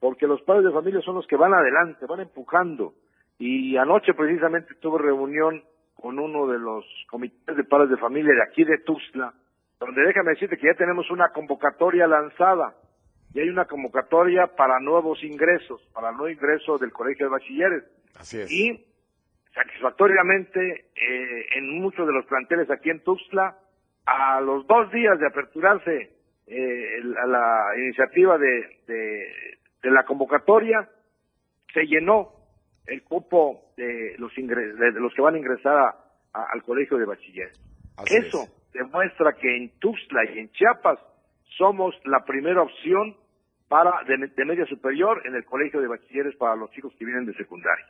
[0.00, 2.94] porque los padres de familia son los que van adelante, van empujando.
[3.38, 5.62] Y anoche precisamente tuve reunión
[5.96, 9.32] con uno de los comités de padres de familia de aquí de Tuxtla,
[9.80, 12.74] donde déjame decirte que ya tenemos una convocatoria lanzada
[13.34, 17.84] y hay una convocatoria para nuevos ingresos, para nuevo ingreso del Colegio de Bachilleres.
[18.18, 18.50] Así es.
[18.50, 18.86] Y
[19.54, 23.56] satisfactoriamente eh, en muchos de los planteles aquí en Tuxtla,
[24.06, 26.12] a los dos días de aperturarse
[26.46, 29.26] eh, la, la iniciativa de, de,
[29.82, 30.88] de la convocatoria,
[31.72, 32.35] se llenó
[32.86, 35.96] el cupo de los ingres, de los que van a ingresar a-
[36.32, 37.58] a- al colegio de bachilleres.
[37.96, 38.72] Así Eso es.
[38.72, 40.98] demuestra que en Tuxtla y en Chiapas
[41.58, 43.16] somos la primera opción
[43.68, 47.26] para de, de media superior en el colegio de bachilleres para los chicos que vienen
[47.26, 47.86] de secundaria.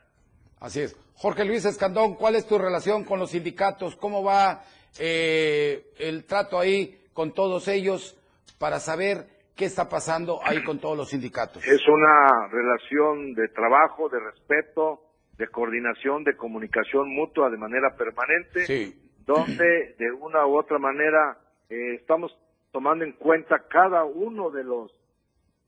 [0.61, 0.96] Así es.
[1.16, 3.96] Jorge Luis Escandón, ¿cuál es tu relación con los sindicatos?
[3.96, 4.62] ¿Cómo va
[4.98, 8.16] eh, el trato ahí con todos ellos
[8.59, 11.66] para saber qué está pasando ahí con todos los sindicatos?
[11.66, 15.00] Es una relación de trabajo, de respeto,
[15.38, 18.94] de coordinación, de comunicación mutua de manera permanente, Sí.
[19.26, 21.38] donde de una u otra manera
[21.68, 22.36] eh, estamos
[22.70, 24.92] tomando en cuenta cada uno de los,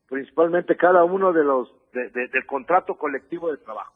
[0.07, 3.93] principalmente cada uno de los, de- de- del contrato colectivo de trabajo.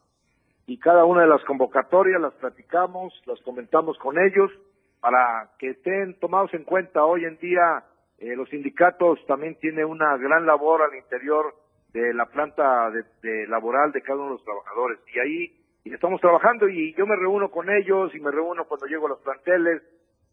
[0.66, 4.50] Y cada una de las convocatorias las platicamos, las comentamos con ellos,
[5.00, 7.84] para que estén tomados en cuenta hoy en día
[8.18, 11.54] eh, los sindicatos también tienen una gran labor al interior
[11.92, 14.98] de la planta de, de laboral de cada uno de los trabajadores.
[15.14, 18.86] Y ahí y estamos trabajando y yo me reúno con ellos y me reúno cuando
[18.86, 19.82] llego a los planteles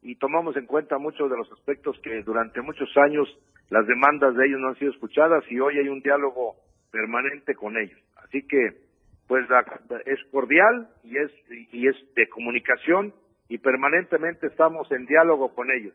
[0.02, 3.28] y tomamos en cuenta muchos de los aspectos que durante muchos años
[3.70, 6.56] las demandas de ellos no han sido escuchadas y hoy hay un diálogo
[6.92, 8.00] permanente con ellos.
[8.24, 8.78] Así que
[9.28, 9.66] pues la-
[10.06, 11.32] es cordial y es
[11.74, 13.14] y es de comunicación
[13.50, 15.94] y permanentemente estamos en diálogo con ellos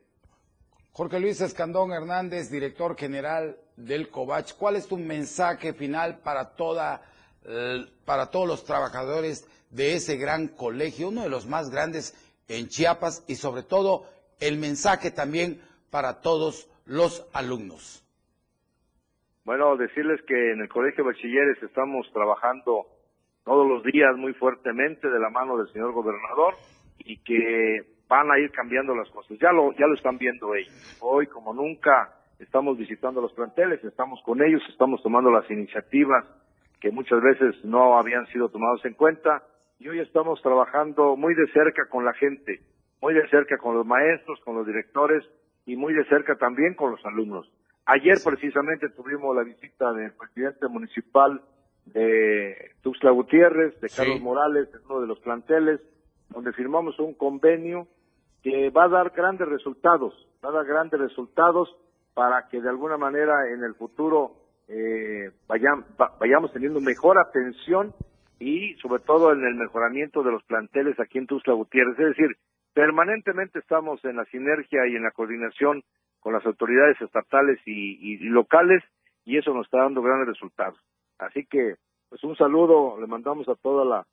[0.96, 7.02] Jorge Luis Escandón Hernández, director general del COVACH, ¿cuál es tu mensaje final para toda
[7.44, 12.14] eh, para todos los trabajadores de ese gran colegio, uno de los más grandes
[12.48, 14.06] en Chiapas y sobre todo
[14.40, 18.02] el mensaje también para todos los alumnos?
[19.44, 22.86] Bueno, decirles que en el Colegio de Bachilleres estamos trabajando
[23.44, 26.54] todos los días muy fuertemente de la mano del señor gobernador
[27.00, 29.38] y que van a ir cambiando las cosas.
[29.38, 30.98] Ya lo, ya lo están viendo ellos.
[31.00, 36.24] Hoy, como nunca, estamos visitando los planteles, estamos con ellos, estamos tomando las iniciativas
[36.80, 39.42] que muchas veces no habían sido tomadas en cuenta
[39.78, 42.60] y hoy estamos trabajando muy de cerca con la gente,
[43.00, 45.24] muy de cerca con los maestros, con los directores
[45.64, 47.50] y muy de cerca también con los alumnos.
[47.86, 51.40] Ayer precisamente tuvimos la visita del presidente municipal
[51.86, 53.96] de Tuxtla Gutiérrez, de Sí.
[53.96, 55.80] Carlos Morales, en uno de los planteles,
[56.30, 57.86] donde firmamos un convenio
[58.50, 61.76] que va a dar grandes resultados, va a dar grandes resultados
[62.14, 64.32] para que de alguna manera en el futuro
[64.68, 67.92] eh, vayam- va- vayamos teniendo mejor atención
[68.38, 71.98] y sobre todo en el mejoramiento de los planteles aquí en Tuxtla Gutiérrez.
[71.98, 72.36] Es decir,
[72.72, 75.82] permanentemente estamos en la sinergia y en la coordinación
[76.20, 78.82] con las autoridades estatales y, y locales
[79.24, 80.78] y eso nos está dando grandes resultados.
[81.18, 81.74] Así que,
[82.08, 84.06] pues un saludo le mandamos a toda la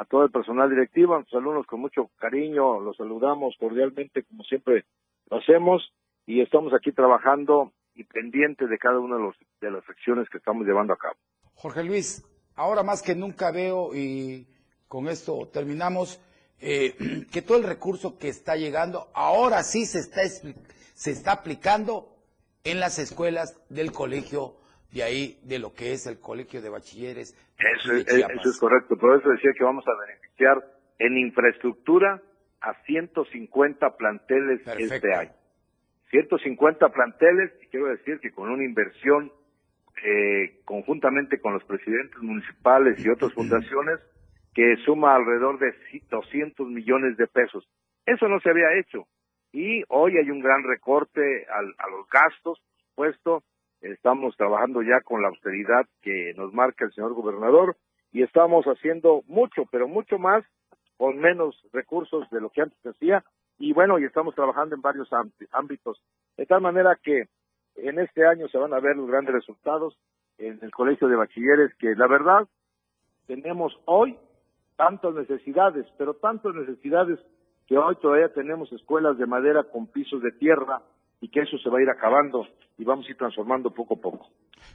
[0.00, 4.44] a todo el personal directivo, a nuestros alumnos con mucho cariño, los saludamos cordialmente como
[4.44, 4.86] siempre
[5.28, 5.92] lo hacemos
[6.24, 10.38] y estamos aquí trabajando y pendientes de cada una de, los, de las acciones que
[10.38, 11.16] estamos llevando a cabo.
[11.54, 14.46] Jorge Luis, ahora más que nunca veo, y
[14.88, 16.18] con esto terminamos,
[16.60, 22.08] eh, que todo el recurso que está llegando ahora sí se está, se está aplicando
[22.64, 24.54] en las escuelas del colegio
[24.92, 27.34] de ahí, de lo que es el colegio de bachilleres.
[27.58, 28.36] Eso, de es- Chiapas.
[28.40, 30.64] eso es correcto, por eso decía que vamos a beneficiar
[30.98, 32.20] en infraestructura
[32.60, 34.94] a 150 planteles Perfecto.
[34.94, 35.30] este año.
[36.10, 39.32] 150 planteles, y quiero decir que con una inversión
[40.02, 44.00] eh, conjuntamente con los presidentes municipales y otras fundaciones
[44.54, 45.72] que suma alrededor de
[46.10, 47.68] 200 millones de pesos.
[48.06, 49.06] Eso no se había hecho.
[49.52, 52.58] Y hoy hay un gran recorte al- a los gastos,
[52.94, 53.44] por supuesto.
[53.80, 57.76] Estamos trabajando ya con la austeridad que nos marca el señor gobernador
[58.12, 60.44] y estamos haciendo mucho, pero mucho más
[60.96, 63.24] con menos recursos de lo que antes hacía.
[63.58, 66.02] Y bueno, y estamos trabajando en varios ámbi- ámbitos.
[66.36, 67.28] De tal manera que
[67.76, 69.96] en este año se van a ver los grandes resultados
[70.38, 72.48] en el colegio de bachilleres, que la verdad
[73.26, 74.18] tenemos hoy
[74.76, 77.18] tantas necesidades, pero tantas necesidades
[77.66, 80.82] que hoy todavía tenemos escuelas de madera con pisos de tierra
[81.20, 82.46] y que eso se va a ir acabando
[82.78, 84.26] y vamos a ir transformando poco a poco.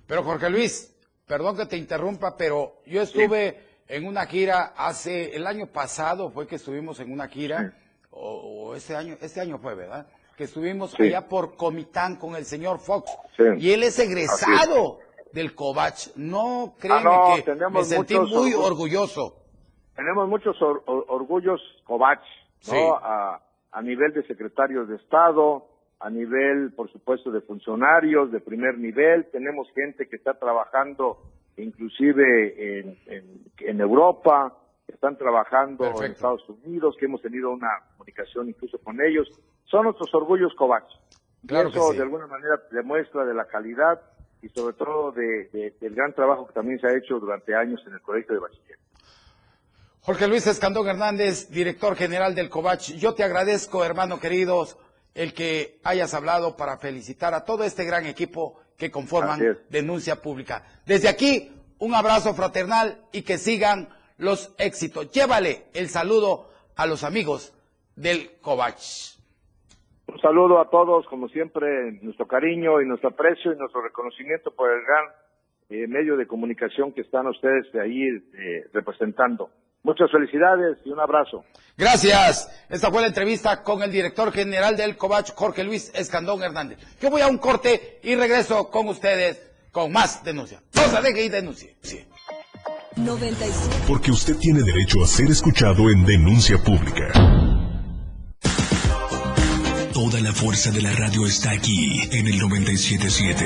[0.07, 0.95] Pero Jorge Luis,
[1.27, 6.47] perdón que te interrumpa, pero yo estuve en una gira hace, el año pasado fue
[6.47, 7.73] que estuvimos en una gira,
[8.11, 10.07] o, o este año, este año fue, ¿verdad?
[10.37, 11.03] Que estuvimos Sí.
[11.03, 13.09] allá por Comitán con el señor Fox.
[13.57, 14.99] Y él es egresado
[15.31, 16.07] del Covach.
[16.15, 19.37] No créeme Ah, no, que me sentí muy orgu- orgulloso.
[19.95, 22.21] Tenemos muchos or- or- orgullos Covach,
[22.71, 22.95] ¿no?
[22.95, 25.67] A, a nivel de secretarios de Estado,
[25.99, 29.25] a nivel, por supuesto, de funcionarios de primer nivel.
[29.31, 31.19] Tenemos gente que está trabajando
[31.57, 32.97] inclusive en,
[33.59, 39.27] en, Europa, están trabajando en Estados Unidos, que hemos tenido una comunicación incluso con ellos.
[39.65, 40.99] Son nuestros orgullos Kovacs.
[41.47, 44.01] Claro eso de alguna manera demuestra de la calidad
[44.41, 47.93] y sobre todo de, del gran trabajo que también se ha hecho durante años en
[47.93, 48.79] el Colegio de Bachiller.
[50.01, 54.77] Jorge Luis Escandón Hernández, director general del COVACH, yo te agradezco, hermano queridos,
[55.15, 60.63] el que hayas hablado para felicitar a todo este gran equipo que conforman Denuncia Pública.
[60.85, 65.11] Desde aquí, un abrazo fraternal y que sigan los éxitos.
[65.11, 67.53] Llévale el saludo a los amigos
[67.95, 69.15] del COVACH.
[70.07, 74.69] Un saludo a todos, como siempre, nuestro cariño y nuestro aprecio y nuestro reconocimiento por
[74.69, 75.05] el gran
[75.69, 79.49] eh, medio de comunicación que están ustedes ahí eh, representando.
[79.85, 81.45] Muchas felicidades y un abrazo.
[81.77, 82.49] Gracias.
[82.69, 86.79] Esta fue la entrevista con el director general del COVACH, Jorge Luis Escandón Hernández.
[86.99, 89.39] Yo voy a un corte y regreso con ustedes
[89.71, 90.59] con más denuncia.
[90.73, 91.75] No se deje y denuncie.
[91.83, 92.03] Sí.
[92.95, 93.83] 97.
[93.87, 97.11] Porque usted tiene derecho a ser escuchado en denuncia pública.
[99.93, 103.45] Toda la fuerza de la radio está aquí en el 977.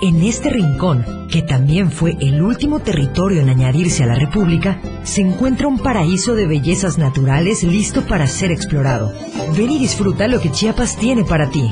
[0.00, 5.22] en este rincón, que también fue el último territorio en añadirse a la República, se
[5.22, 9.12] encuentra un paraíso de bellezas naturales listo para ser explorado.
[9.56, 11.70] Ven y disfruta lo que Chiapas tiene para ti.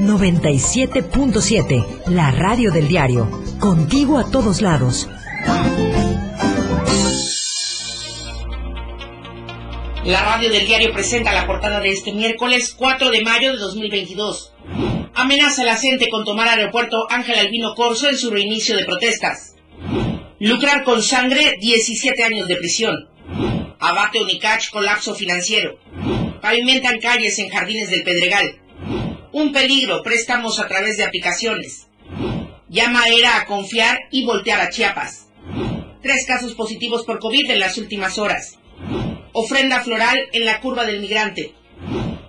[0.00, 3.28] 97.7, la radio del diario.
[3.60, 5.08] Contigo a todos lados.
[10.04, 14.52] La radio del diario presenta la portada de este miércoles 4 de mayo de 2022.
[15.14, 19.56] Amenaza la gente con tomar aeropuerto Ángel Albino Corso en su reinicio de protestas.
[20.38, 23.10] Lucrar con sangre, 17 años de prisión.
[23.78, 25.78] Abate Unicach, colapso financiero.
[26.40, 28.58] Pavimentan calles en jardines del Pedregal.
[29.32, 31.88] Un peligro, préstamos a través de aplicaciones.
[32.70, 35.28] Llama era a confiar y voltear a Chiapas.
[36.00, 38.58] Tres casos positivos por COVID en las últimas horas.
[39.32, 41.52] Ofrenda floral en la curva del migrante.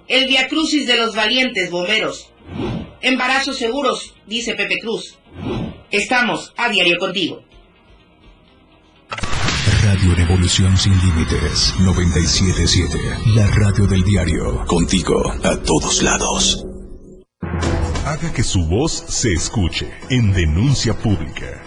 [0.09, 2.32] El Via Crucis de los valientes bomberos.
[3.03, 5.19] Embarazos seguros, dice Pepe Cruz.
[5.91, 7.43] Estamos a diario contigo.
[9.83, 12.97] Radio Revolución Sin Límites 977.
[13.35, 14.65] La radio del diario.
[14.67, 16.65] Contigo a todos lados.
[18.05, 21.61] Haga que su voz se escuche en denuncia pública.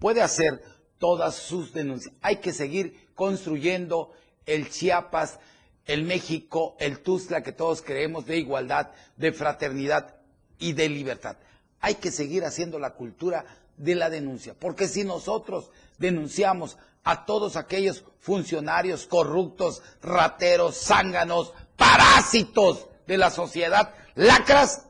[0.00, 0.60] Puede hacer
[0.98, 2.12] todas sus denuncias.
[2.20, 4.10] Hay que seguir construyendo
[4.46, 5.38] el Chiapas,
[5.84, 10.16] el México, el Tuzla que todos creemos de igualdad, de fraternidad
[10.58, 11.36] y de libertad.
[11.80, 13.44] Hay que seguir haciendo la cultura
[13.76, 22.88] de la denuncia, porque si nosotros denunciamos a todos aquellos funcionarios corruptos, rateros, zánganos, parásitos
[23.06, 24.86] de la sociedad, lacras,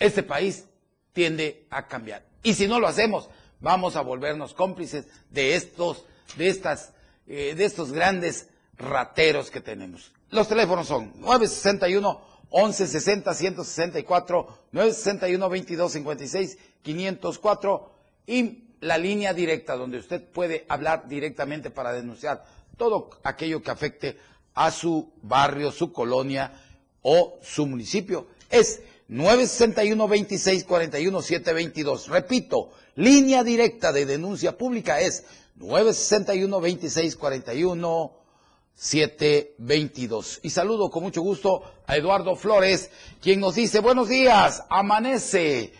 [0.00, 0.64] este país
[1.12, 2.24] tiende a cambiar.
[2.42, 3.28] Y si no lo hacemos,
[3.60, 6.04] vamos a volvernos cómplices de estos,
[6.36, 6.92] de estas,
[7.28, 10.12] eh, de estos grandes rateros que tenemos.
[10.30, 12.20] Los teléfonos son 961
[12.52, 17.92] 1160 164 961 2256 504
[18.26, 22.44] y la línea directa donde usted puede hablar directamente para denunciar
[22.76, 24.18] todo aquello que afecte
[24.54, 26.52] a su barrio, su colonia
[27.02, 28.26] o su municipio.
[28.50, 32.06] Es 961-2641-722.
[32.08, 35.24] Repito, línea directa de denuncia pública es
[38.76, 40.40] 961-2641-722.
[40.42, 45.72] Y saludo con mucho gusto a Eduardo Flores, quien nos dice, buenos días, amanece,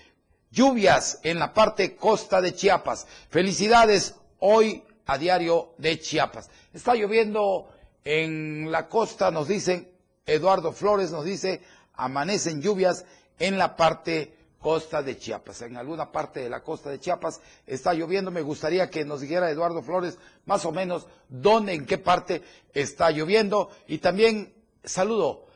[0.51, 3.07] lluvias en la parte costa de Chiapas.
[3.29, 6.51] Felicidades hoy a diario de Chiapas.
[6.73, 7.69] Está lloviendo
[8.05, 9.89] en la costa, nos dicen,
[10.27, 11.63] Eduardo Flores nos dice,
[11.95, 13.05] amanecen lluvias
[13.39, 15.61] en la parte costa de Chiapas.
[15.63, 18.31] En alguna parte de la costa de Chiapas está lloviendo.
[18.31, 22.43] Me gustaría que nos dijera Eduardo Flores más o menos dónde, en qué parte
[22.73, 23.71] está lloviendo.
[23.89, 24.55] Y también
[24.85, 25.47] saludo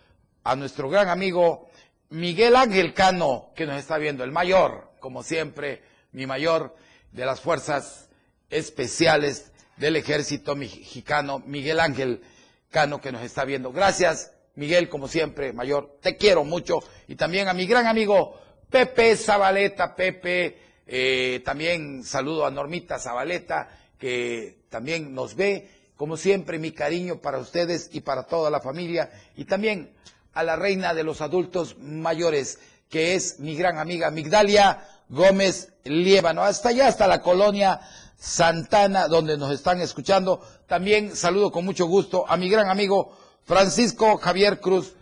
[0.45, 1.69] a nuestro gran amigo
[2.11, 5.83] Miguel Ángel Cano, que nos está viendo, el mayor, como siempre,
[6.13, 6.77] mi mayor
[7.13, 8.09] de las fuerzas
[8.51, 12.23] especiales del ejército mexicano, Miguel Ángel
[12.71, 13.73] Cano, que nos está viendo.
[13.73, 16.81] Gracias, Miguel, como siempre, mayor, te quiero mucho.
[17.09, 18.39] Y también a mi gran amigo
[18.71, 25.71] Pepe Zabaleta, Pepe, eh, también saludo a Normita Zabaleta, que también nos ve.
[25.97, 29.11] Como siempre, mi cariño para ustedes y para toda la familia.
[29.37, 29.93] Y también
[30.35, 32.59] a la reina de los adultos mayores,
[32.91, 36.43] que es mi gran amiga Migdalia Gómez Liébano.
[36.43, 37.81] Hasta allá, hasta la colonia
[38.19, 40.41] Santana, donde nos están escuchando.
[40.67, 44.95] También saludo con mucho gusto a mi gran amigo Francisco Javier Cruz.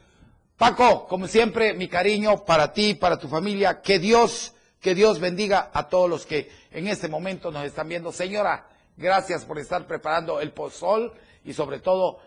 [0.57, 3.81] Paco, como siempre, mi cariño para ti, para tu familia.
[3.81, 8.13] Que Dios, que Dios bendiga a todos los que en este momento nos están viendo.
[8.13, 11.13] Señora, gracias por estar preparando el pozol
[11.45, 12.21] y sobre todo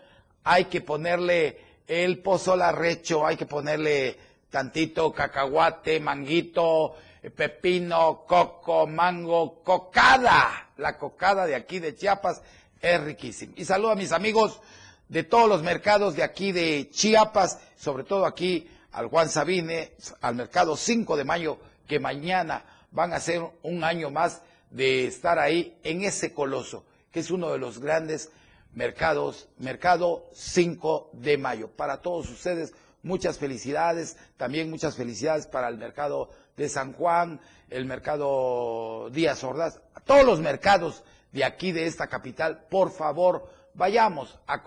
[0.44, 4.18] hay que ponerle el pozol arrecho, hay que ponerle
[4.50, 6.96] tantito cacahuate, manguito,
[7.34, 10.68] pepino, coco, mango, cocada.
[10.76, 12.42] La cocada de aquí de Chiapas
[12.80, 13.54] es riquísima.
[13.56, 14.60] Y saludo a mis amigos
[15.08, 20.34] de todos los mercados de aquí de Chiapas, sobre todo aquí al Juan Sabine, al
[20.34, 25.78] mercado 5 de mayo, que mañana van a ser un año más de estar ahí
[25.82, 28.30] en ese coloso, que es uno de los grandes
[28.74, 31.68] mercados, mercado 5 de mayo.
[31.68, 37.40] Para todos ustedes, muchas felicidades, también muchas felicidades para el mercado de San Juan,
[37.70, 41.02] el mercado Díaz Ordaz, todos los mercados
[41.32, 44.62] de aquí de esta capital, por favor, vayamos a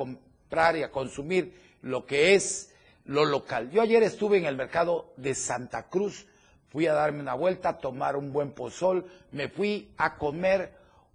[0.51, 2.73] y a consumir lo que es
[3.05, 3.71] lo local.
[3.71, 6.27] Yo ayer estuve en el mercado de Santa Cruz,
[6.69, 10.73] fui a darme una vuelta, a tomar un buen pozol, me fui a comer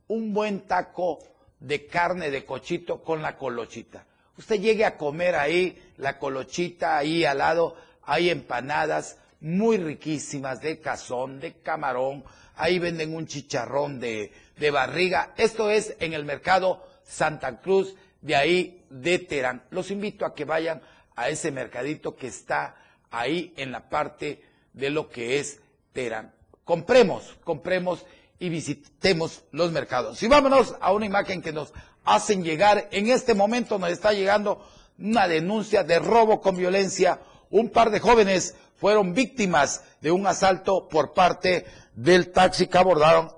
[0.08, 1.18] un buen taco
[1.60, 4.06] de carne de cochito con la colochita.
[4.38, 10.80] Usted llegue a comer ahí la colochita, ahí al lado hay empanadas muy riquísimas de
[10.80, 12.24] cazón, de camarón,
[12.56, 15.34] ahí venden un chicharrón de, de barriga.
[15.36, 17.94] Esto es en el mercado Santa Cruz
[18.26, 19.62] de ahí de Terán.
[19.70, 20.82] Los invito a que vayan
[21.14, 22.74] a ese mercadito que está
[23.10, 25.60] ahí en la parte de lo que es
[25.92, 26.34] Terán.
[26.64, 28.04] Compremos, compremos
[28.40, 30.20] y visitemos los mercados.
[30.24, 31.72] Y vámonos a una imagen que nos
[32.04, 32.88] hacen llegar.
[32.90, 34.68] En este momento nos está llegando
[34.98, 37.20] una denuncia de robo con violencia.
[37.50, 41.64] Un par de jóvenes fueron víctimas de un asalto por parte
[41.94, 43.30] del taxi que abordaron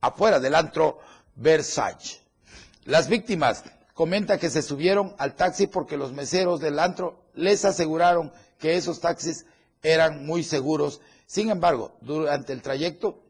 [0.00, 0.98] afuera del antro
[1.36, 2.20] Versailles.
[2.84, 3.62] Las víctimas
[3.94, 9.00] comenta que se subieron al taxi porque los meseros del antro les aseguraron que esos
[9.00, 9.46] taxis
[9.82, 11.00] eran muy seguros.
[11.26, 13.20] Sin embargo, durante el trayecto,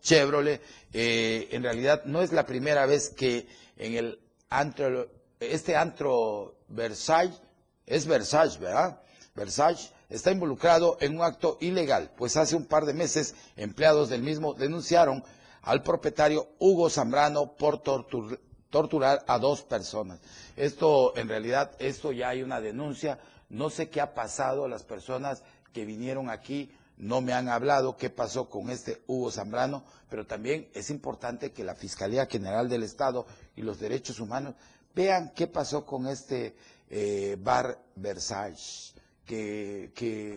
[0.00, 0.60] Chevrolet.
[0.92, 5.08] Eh, en realidad no es la primera vez que en el antro,
[5.40, 7.40] este antro Versailles,
[7.86, 9.00] es Versailles, ¿verdad?
[9.34, 14.22] Versailles está involucrado en un acto ilegal, pues hace un par de meses empleados del
[14.22, 15.24] mismo denunciaron
[15.62, 20.20] al propietario Hugo Zambrano por torturar a dos personas.
[20.56, 23.18] Esto, en realidad, esto ya hay una denuncia.
[23.48, 27.96] No sé qué ha pasado a las personas que vinieron aquí no me han hablado
[27.96, 32.82] qué pasó con este Hugo Zambrano, pero también es importante que la Fiscalía General del
[32.82, 33.26] Estado
[33.56, 34.54] y los Derechos Humanos
[34.94, 36.54] vean qué pasó con este
[36.90, 39.90] eh, bar Versailles, que,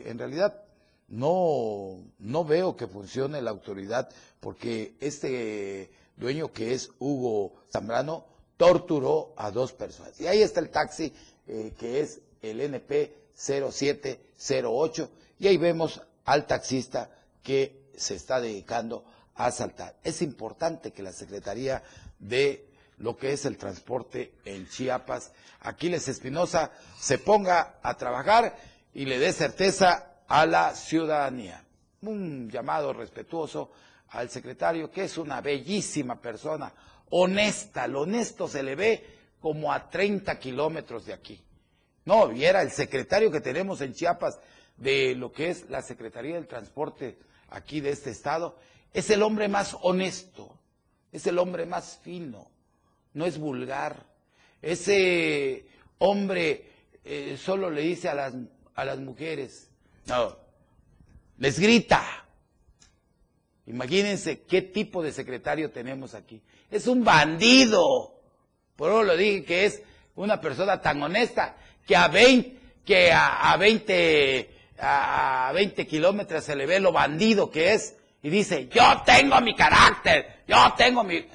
[0.06, 0.64] en realidad
[1.08, 8.26] no, no veo que funcione la autoridad, porque este dueño que es Hugo Zambrano
[8.58, 10.20] torturó a dos personas.
[10.20, 11.14] Y ahí está el taxi
[11.48, 17.10] eh, que es el NP 0708 y ahí vemos al taxista
[17.42, 19.06] que se está dedicando
[19.36, 19.96] a asaltar.
[20.04, 21.84] Es importante que la Secretaría
[22.20, 22.68] de
[22.98, 28.56] lo que es el transporte en Chiapas, Aquiles Espinosa, se ponga a trabajar
[28.94, 31.64] y le dé certeza a la ciudadanía.
[32.02, 33.72] Un llamado respetuoso
[34.10, 36.72] al secretario, que es una bellísima persona,
[37.10, 39.06] honesta, lo honesto se le ve
[39.42, 41.42] como a 30 kilómetros de aquí.
[42.06, 44.40] No, y era el secretario que tenemos en Chiapas
[44.78, 47.18] de lo que es la Secretaría del Transporte
[47.50, 48.58] aquí de este estado,
[48.94, 50.58] es el hombre más honesto,
[51.12, 52.50] es el hombre más fino,
[53.14, 54.06] no es vulgar.
[54.62, 55.66] Ese
[56.00, 56.70] hombre
[57.04, 58.34] eh, solo le dice a las,
[58.74, 59.70] a las mujeres,
[60.08, 60.38] no,
[61.38, 62.26] les grita.
[63.68, 66.42] Imagínense qué tipo de secretario tenemos aquí.
[66.70, 68.22] Es un bandido.
[68.76, 69.82] Por eso lo dije que es
[70.16, 74.50] una persona tan honesta que a 20, que a, 20,
[74.80, 77.96] a 20 kilómetros se le ve lo bandido que es
[78.26, 81.28] y dice, yo tengo mi carácter, yo tengo mi...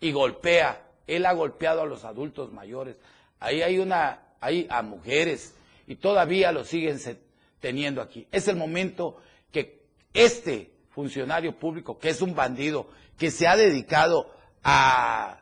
[0.00, 0.82] y golpea.
[1.06, 2.96] Él ha golpeado a los adultos mayores.
[3.38, 5.54] Ahí hay una, hay a mujeres
[5.86, 6.98] y todavía lo siguen
[7.60, 8.26] teniendo aquí.
[8.32, 9.18] Es el momento
[9.52, 9.82] que
[10.14, 12.88] este funcionario público, que es un bandido,
[13.18, 14.32] que se ha dedicado
[14.64, 15.40] a,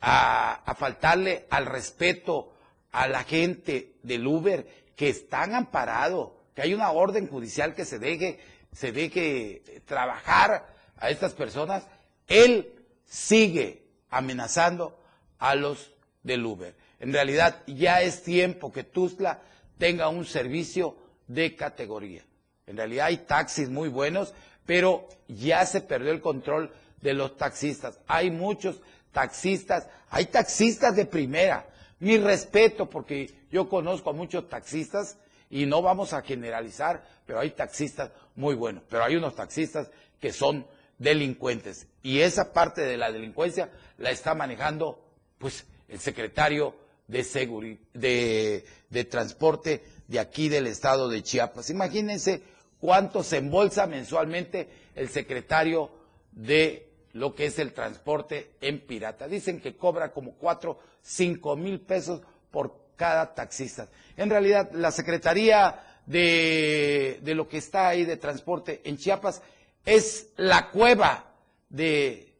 [0.00, 2.52] a, faltarle al respeto
[2.90, 4.66] a la gente del Uber,
[4.96, 8.40] que están amparados, que hay una orden judicial que se deje,
[8.72, 11.84] se deje trabajar a estas personas,
[12.26, 12.72] él
[13.04, 14.98] sigue amenazando
[15.38, 15.92] a los
[16.22, 16.74] del Uber.
[17.00, 19.40] En realidad ya es tiempo que Tuzla
[19.78, 20.96] tenga un servicio
[21.26, 22.22] de categoría.
[22.66, 24.32] En realidad hay taxis muy buenos,
[24.66, 27.98] pero ya se perdió el control de los taxistas.
[28.06, 28.80] Hay muchos
[29.10, 31.66] taxistas, hay taxistas de primera.
[31.98, 35.16] Mi respeto, porque yo conozco a muchos taxistas
[35.52, 38.82] y no vamos a generalizar, pero hay taxistas muy buenos.
[38.88, 41.86] Pero hay unos taxistas que son delincuentes.
[42.02, 45.04] Y esa parte de la delincuencia la está manejando,
[45.36, 46.74] pues, el secretario
[47.06, 51.68] de, de, de transporte de aquí del estado de Chiapas.
[51.68, 52.42] Imagínense
[52.80, 55.90] cuánto se embolsa mensualmente el secretario
[56.32, 59.28] de lo que es el transporte en pirata.
[59.28, 63.88] Dicen que cobra como cuatro, cinco mil pesos por cada taxista.
[64.16, 69.42] En realidad, la Secretaría de, lo que está ahí de transporte en Chiapas
[69.84, 71.32] es la cueva
[71.68, 72.32] de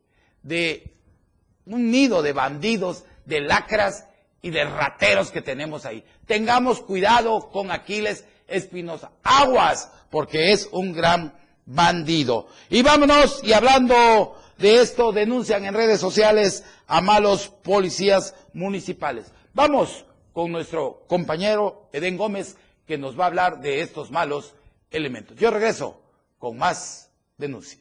[1.66, 4.06] un nido de bandidos, de lacras
[4.40, 6.04] y de rateros que tenemos ahí.
[6.26, 9.12] Tengamos cuidado con Aquiles Espinosa.
[9.22, 11.34] Aguas, porque es un gran
[11.64, 12.48] bandido.
[12.68, 19.32] Y vámonos, y hablando de esto, denuncian en redes sociales a malos policías municipales.
[19.54, 22.56] Vamos con nuestro compañero Edén Gómez,
[22.86, 24.54] que nos va a hablar de estos malos
[24.90, 25.36] elementos.
[25.36, 26.02] Yo regreso
[26.38, 27.80] con más denuncias.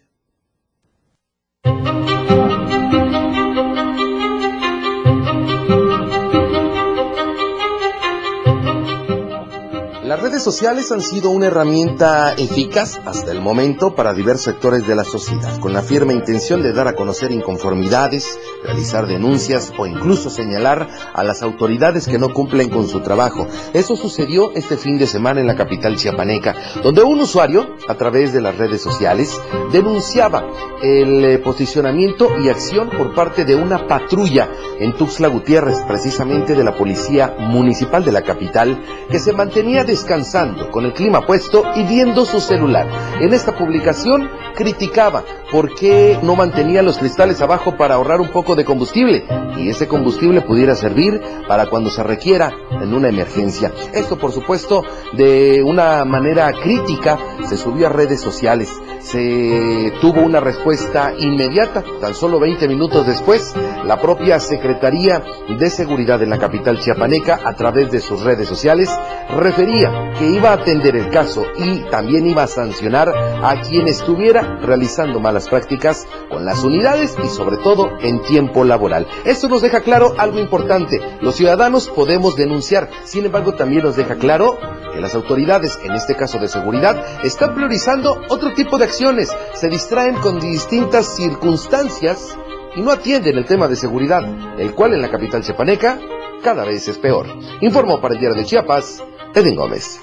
[10.11, 14.93] Las redes sociales han sido una herramienta eficaz hasta el momento para diversos sectores de
[14.93, 20.29] la sociedad, con la firme intención de dar a conocer inconformidades, realizar denuncias o incluso
[20.29, 23.47] señalar a las autoridades que no cumplen con su trabajo.
[23.71, 28.33] Eso sucedió este fin de semana en la capital chiapaneca, donde un usuario, a través
[28.33, 29.39] de las redes sociales,
[29.71, 30.45] denunciaba
[30.81, 36.65] el eh, posicionamiento y acción por parte de una patrulla en Tuxtla Gutiérrez, precisamente de
[36.65, 41.63] la Policía Municipal de la capital, que se mantenía de descansando con el clima puesto
[41.75, 42.87] y viendo su celular.
[43.19, 48.55] En esta publicación criticaba por qué no mantenía los cristales abajo para ahorrar un poco
[48.55, 49.25] de combustible
[49.57, 53.71] y ese combustible pudiera servir para cuando se requiera en una emergencia.
[53.93, 54.83] Esto por supuesto
[55.13, 58.69] de una manera crítica se subió a redes sociales
[59.01, 61.83] se tuvo una respuesta inmediata.
[61.99, 63.53] Tan solo 20 minutos después,
[63.85, 68.89] la propia Secretaría de Seguridad de la capital chiapaneca, a través de sus redes sociales,
[69.35, 74.59] refería que iba a atender el caso y también iba a sancionar a quien estuviera
[74.61, 79.07] realizando malas prácticas con las unidades y sobre todo en tiempo laboral.
[79.25, 81.01] Esto nos deja claro algo importante.
[81.21, 84.57] Los ciudadanos podemos denunciar, sin embargo también nos deja claro
[84.93, 89.69] que las autoridades, en este caso de seguridad, están priorizando otro tipo de acciones, se
[89.69, 92.37] distraen con distintas circunstancias
[92.75, 94.21] y no atienden el tema de seguridad,
[94.59, 95.97] el cual en la capital chiapaneca
[96.43, 97.25] cada vez es peor.
[97.61, 99.01] Informó para el diario de Chiapas,
[99.33, 99.97] Edwin Gómez.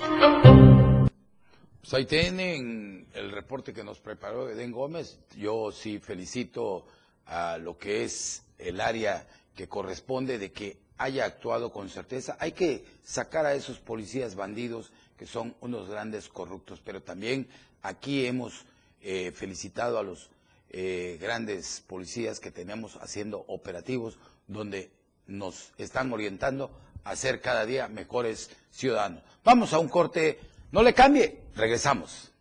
[1.83, 5.19] Pues ahí tienen el reporte que nos preparó Eden Gómez.
[5.37, 6.87] Yo sí felicito
[7.27, 12.39] a lo que es el área que corresponde de que haya actuado con certeza.
[12.41, 17.49] Hay que sacar a esos policías bandidos que son unos grandes corruptos, pero también
[17.83, 18.65] aquí hemos
[19.03, 20.31] eh, felicitado a los
[20.71, 24.91] eh, grandes policías que tenemos haciendo operativos donde
[25.27, 26.71] nos están orientando
[27.05, 29.23] a ser cada día mejores ciudadanos.
[29.45, 30.39] Vamos a un corte,
[30.73, 32.33] no le cambie, regresamos.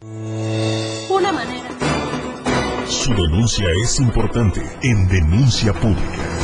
[0.00, 1.68] Una manera.
[2.88, 6.35] Su denuncia es importante en denuncia pública.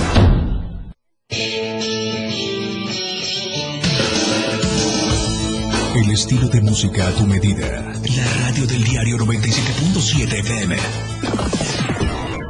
[6.02, 7.80] El estilo de música a tu medida.
[8.16, 10.76] La radio del diario 97.7 FM.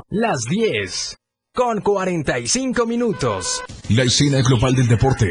[0.08, 1.18] Las 10
[1.54, 3.62] con 45 minutos.
[3.90, 5.30] La escena global del deporte.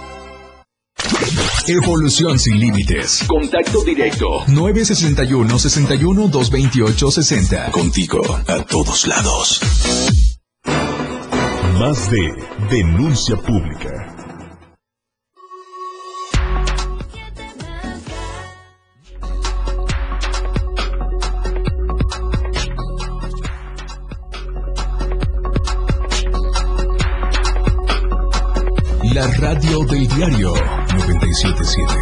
[1.67, 3.23] Evolución sin límites.
[3.27, 4.25] Contacto directo.
[4.47, 7.71] 961 61 228 60.
[7.71, 9.61] Contigo a todos lados.
[11.79, 12.33] Más de
[12.69, 14.07] denuncia pública.
[29.13, 30.53] La radio del diario
[31.21, 31.93] 977.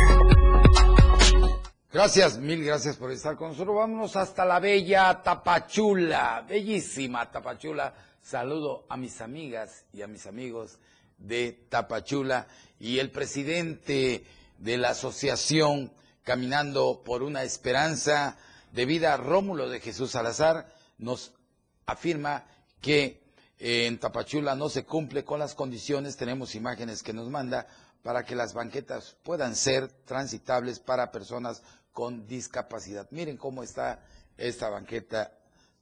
[1.91, 3.75] Gracias, mil gracias por estar con nosotros.
[3.75, 7.93] Vámonos hasta la bella Tapachula, bellísima Tapachula.
[8.21, 10.79] Saludo a mis amigas y a mis amigos
[11.17, 12.47] de Tapachula
[12.79, 14.23] y el presidente
[14.57, 15.91] de la asociación
[16.23, 18.37] Caminando por una Esperanza
[18.71, 21.33] de Vida, Rómulo de Jesús Salazar, nos
[21.87, 22.45] afirma
[22.81, 23.23] que
[23.59, 27.67] en Tapachula no se cumple con las condiciones, tenemos imágenes que nos manda
[28.01, 33.07] para que las banquetas puedan ser transitables para personas con discapacidad.
[33.11, 34.01] Miren cómo está
[34.37, 35.33] esta banqueta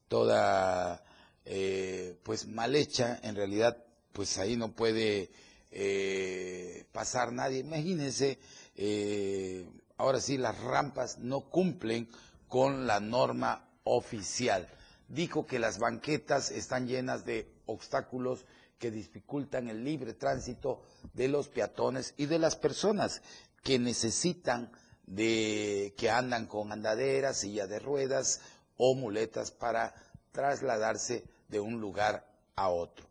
[0.07, 1.03] toda
[1.45, 3.77] eh, pues mal hecha, en realidad
[4.11, 5.29] pues ahí no puede
[5.69, 7.59] eh, pasar nadie.
[7.59, 8.39] Imagínense,
[8.75, 12.09] eh, ahora sí las rampas no cumplen
[12.47, 14.67] con la norma oficial.
[15.07, 18.45] Dijo que las banquetas están llenas de obstáculos
[18.77, 20.81] que dificultan el libre tránsito
[21.13, 23.21] de los peatones y de las personas
[23.63, 24.71] que necesitan
[25.05, 28.41] de que andan con andaderas, silla de ruedas
[28.77, 29.95] o muletas para
[30.31, 33.07] trasladarse de un lugar a otro.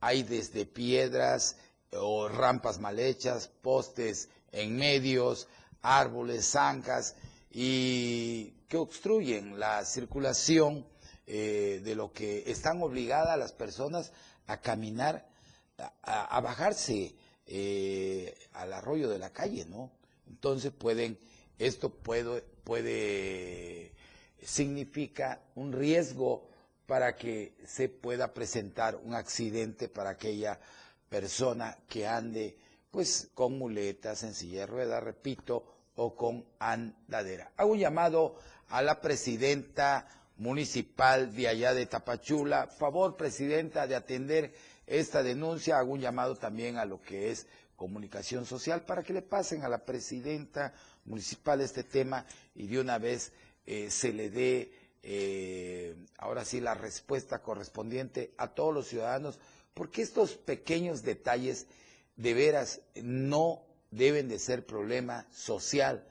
[0.00, 1.56] Hay desde piedras
[1.92, 5.46] o rampas mal hechas, postes en medios,
[5.82, 7.16] árboles, zancas
[7.50, 10.86] y que obstruyen la circulación
[11.32, 14.10] eh, de lo que están obligadas las personas
[14.48, 15.28] a caminar,
[16.02, 17.14] a, bajarse
[17.46, 19.92] eh, al arroyo de la calle, ¿no?
[20.28, 21.20] Entonces pueden,
[21.56, 23.92] esto puede, puede,
[24.42, 26.48] significa un riesgo
[26.86, 30.58] para que se pueda presentar un accidente para aquella
[31.08, 32.56] persona que ande
[32.90, 35.64] pues con muletas, en silla de ruedas, repito,
[35.94, 37.52] o con andadera.
[37.56, 38.34] Hago un llamado
[38.68, 40.08] a la presidenta
[40.40, 42.66] municipal de allá de Tapachula.
[42.66, 44.54] Favor, presidenta, de atender
[44.86, 45.78] esta denuncia.
[45.78, 49.68] Hago un llamado también a lo que es comunicación social para que le pasen a
[49.68, 50.72] la presidenta
[51.04, 52.24] municipal este tema
[52.54, 53.32] y de una vez
[53.66, 54.72] eh, se le dé
[55.02, 59.38] eh, ahora sí la respuesta correspondiente a todos los ciudadanos,
[59.74, 61.66] porque estos pequeños detalles
[62.16, 66.06] de veras no deben de ser problema social.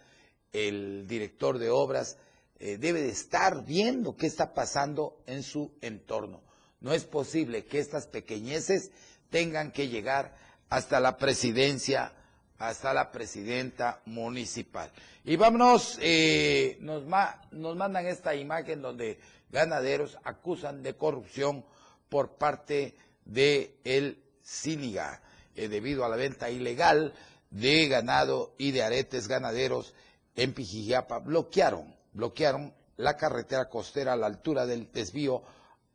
[0.54, 2.18] El director de obras
[2.60, 6.42] eh, debe de estar viendo qué está pasando en su entorno.
[6.82, 8.92] No es posible que estas pequeñeces
[9.30, 10.36] tengan que llegar
[10.70, 12.14] hasta la presidencia,
[12.58, 14.92] hasta la presidenta municipal.
[15.24, 19.20] Y vámonos, eh, nos, mandan esta imagen donde
[19.52, 21.66] ganaderos acusan de corrupción
[22.10, 22.96] por parte
[23.26, 25.22] de el Cíniga,
[25.56, 27.14] eh, debido a la venta ilegal
[27.52, 29.94] de ganado y de aretes ganaderos
[30.36, 31.20] en Pijijiapa.
[31.20, 35.44] Bloquearon, bloquearon la carretera costera a la altura del desvío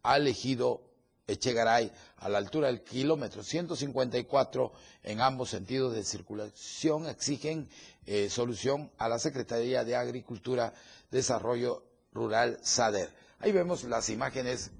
[0.03, 0.83] al ejido
[1.27, 4.73] Echegaray, a la altura del kilómetro 154
[5.05, 7.69] en ambos sentidos de circulación, exigen
[8.07, 10.75] eh, solución a la Secretaría de Agricultura,
[11.11, 13.11] Desarrollo Rural, SADER.
[13.41, 14.71] Ahí vemos las imágenes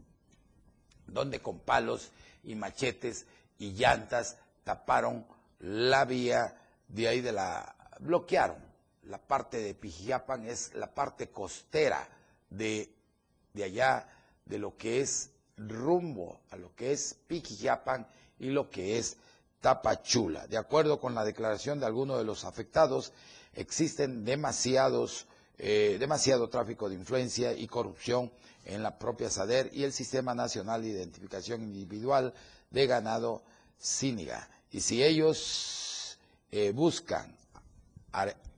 [1.07, 2.11] donde con palos
[2.43, 3.27] y machetes
[3.59, 5.27] y llantas taparon
[5.61, 6.57] la vía
[6.89, 7.75] de ahí de la...
[8.01, 8.74] bloquearon
[9.09, 12.09] la parte de Pijiapan, es la parte costera
[12.51, 12.93] de,
[13.53, 14.09] de allá,
[14.45, 18.07] de lo que es rumbo a lo que es Piquijapan
[18.39, 19.17] y lo que es
[19.61, 20.47] Tapachula.
[20.47, 23.13] De acuerdo con la declaración de algunos de los afectados,
[23.55, 25.27] existen demasiados,
[25.59, 28.31] eh, demasiado tráfico de influencia y corrupción
[28.65, 32.35] en la propia SADER y el Sistema Nacional de Identificación Individual
[32.71, 33.43] de Ganado
[33.81, 34.49] Cíniga.
[34.71, 36.19] Y si ellos
[36.51, 37.37] eh, buscan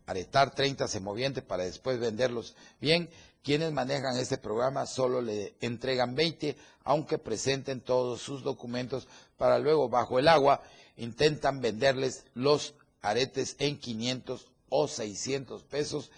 [0.06, 3.10] aretar 30 semovientes para después venderlos bien,
[3.42, 9.88] quienes manejan este programa solo le entregan 20, aunque presenten todos sus documentos para luego,
[9.88, 10.62] bajo el agua,
[10.96, 16.10] intentan venderles los aretes en 500 o 600 pesos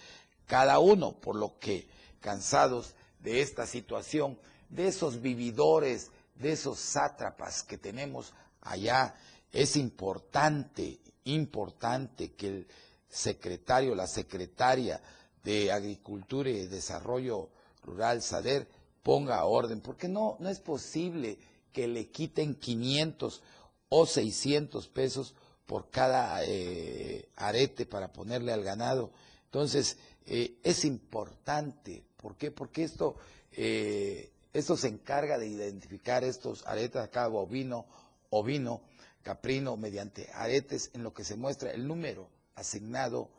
[0.46, 1.86] cada uno, por lo que,
[2.20, 4.38] cansados de esta situación,
[4.70, 8.32] de esos vividores, de esos sátrapas que tenemos
[8.62, 9.14] allá,
[9.52, 12.66] es importante, importante que el
[13.08, 15.00] secretario, la secretaria
[15.42, 17.48] de Agricultura y Desarrollo
[17.82, 18.68] Rural, SADER,
[19.02, 21.38] ponga orden, porque no, no es posible
[21.72, 23.42] que le quiten 500
[23.88, 25.34] o 600 pesos
[25.66, 29.10] por cada eh, arete para ponerle al ganado.
[29.46, 29.96] Entonces,
[30.26, 32.04] eh, es importante.
[32.16, 32.50] ¿Por qué?
[32.50, 33.16] Porque esto,
[33.52, 37.86] eh, esto se encarga de identificar estos aretes acá, bovino,
[38.30, 38.82] ovino,
[39.22, 42.28] caprino, mediante aretes en lo que se muestra el número
[42.58, 43.30] asignado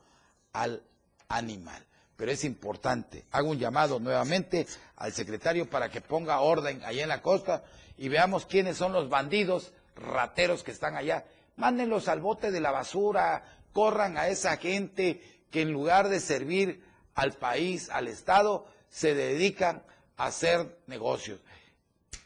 [0.53, 0.83] al
[1.27, 1.85] animal
[2.19, 3.23] pero es importante.
[3.31, 4.67] Hago un llamado nuevamente
[4.97, 7.63] al secretario para que ponga orden allá en la costa
[7.97, 11.23] y veamos quiénes son los bandidos rateros que están allá.
[11.55, 16.83] Mándenlos al bote de la basura, corran a esa gente que en lugar de servir
[17.15, 19.81] al país, al Estado, se dedican
[20.17, 21.39] a hacer negocios.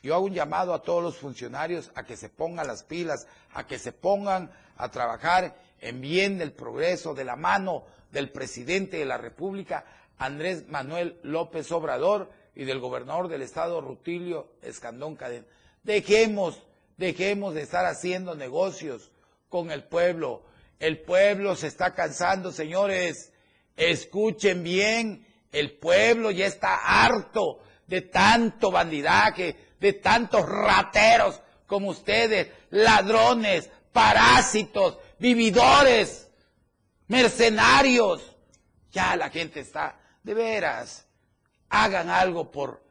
[0.01, 3.67] Yo hago un llamado a todos los funcionarios a que se pongan las pilas, a
[3.67, 9.05] que se pongan a trabajar en bien del progreso, de la mano del presidente de
[9.05, 9.85] la República,
[10.17, 15.45] Andrés Manuel López Obrador, y del gobernador del estado, Rutilio Escandón Cadena.
[15.83, 16.61] Dejemos,
[16.97, 19.11] dejemos de estar haciendo negocios
[19.49, 20.43] con el pueblo.
[20.79, 23.31] El pueblo se está cansando, señores.
[23.75, 32.49] Escuchen bien, el pueblo ya está harto de tanto bandidaje, de tantos rateros como ustedes,
[32.69, 36.29] ladrones, parásitos, vividores
[37.07, 38.35] mercenarios.
[38.91, 41.07] Ya la gente está, de veras,
[41.69, 42.83] hagan algo por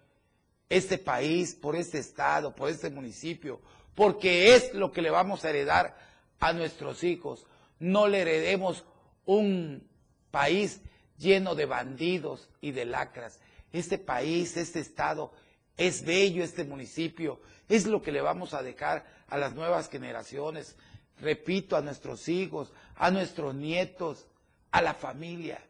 [0.68, 3.60] este país, por este estado, por este municipio,
[3.94, 5.96] porque es lo que le vamos a heredar
[6.40, 7.46] a nuestros hijos.
[7.78, 8.84] No le heredemos
[9.24, 9.88] un
[10.30, 10.80] país
[11.18, 13.38] lleno de bandidos y de lacras.
[13.72, 15.32] Este país, este estado,
[15.76, 20.76] es bello este municipio, es lo que le vamos a dejar a las nuevas generaciones
[21.20, 24.26] repito, a nuestros hijos, a nuestros nietos,
[24.70, 25.60] a la familia.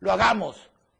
[0.00, 0.56] Lo hagamos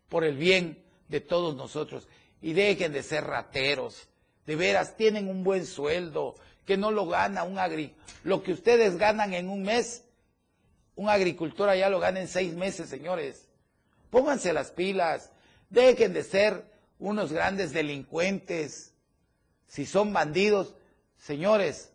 [0.08, 2.08] por el bien de todos nosotros
[2.42, 4.08] y dejen de ser rateros.
[4.46, 6.34] De veras, tienen un buen sueldo,
[6.66, 8.04] que no lo gana un agricultor.
[8.24, 10.04] Lo que ustedes ganan en un mes,
[10.96, 13.48] un agricultor allá lo gana en seis meses, señores.
[14.10, 15.30] Pónganse las pilas,
[15.70, 16.64] dejen de ser
[16.98, 18.92] unos grandes delincuentes.
[19.66, 20.74] Si son bandidos,
[21.18, 21.93] señores,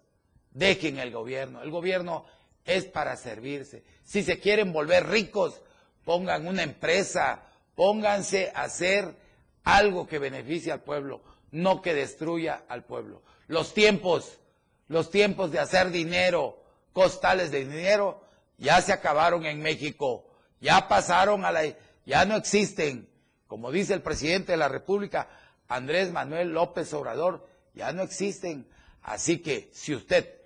[0.59, 1.63] dejen el gobierno.
[1.63, 2.25] El gobierno
[2.65, 3.83] es para servirse.
[4.03, 5.61] Si se quieren volver ricos,
[6.05, 7.43] pongan una empresa,
[7.75, 9.15] pónganse a hacer
[9.63, 13.23] algo que beneficie al pueblo, no que destruya al pueblo.
[13.47, 14.39] Los tiempos,
[14.87, 16.61] los tiempos de hacer dinero,
[16.93, 18.23] costales de dinero,
[18.57, 20.25] ya se acabaron en México,
[20.59, 21.63] ya pasaron a la,
[22.05, 23.07] ya no existen.
[23.47, 25.29] Como dice el presidente de la República,
[25.67, 28.67] Andrés Manuel López Obrador, ya no existen.
[29.01, 30.38] Así que si usted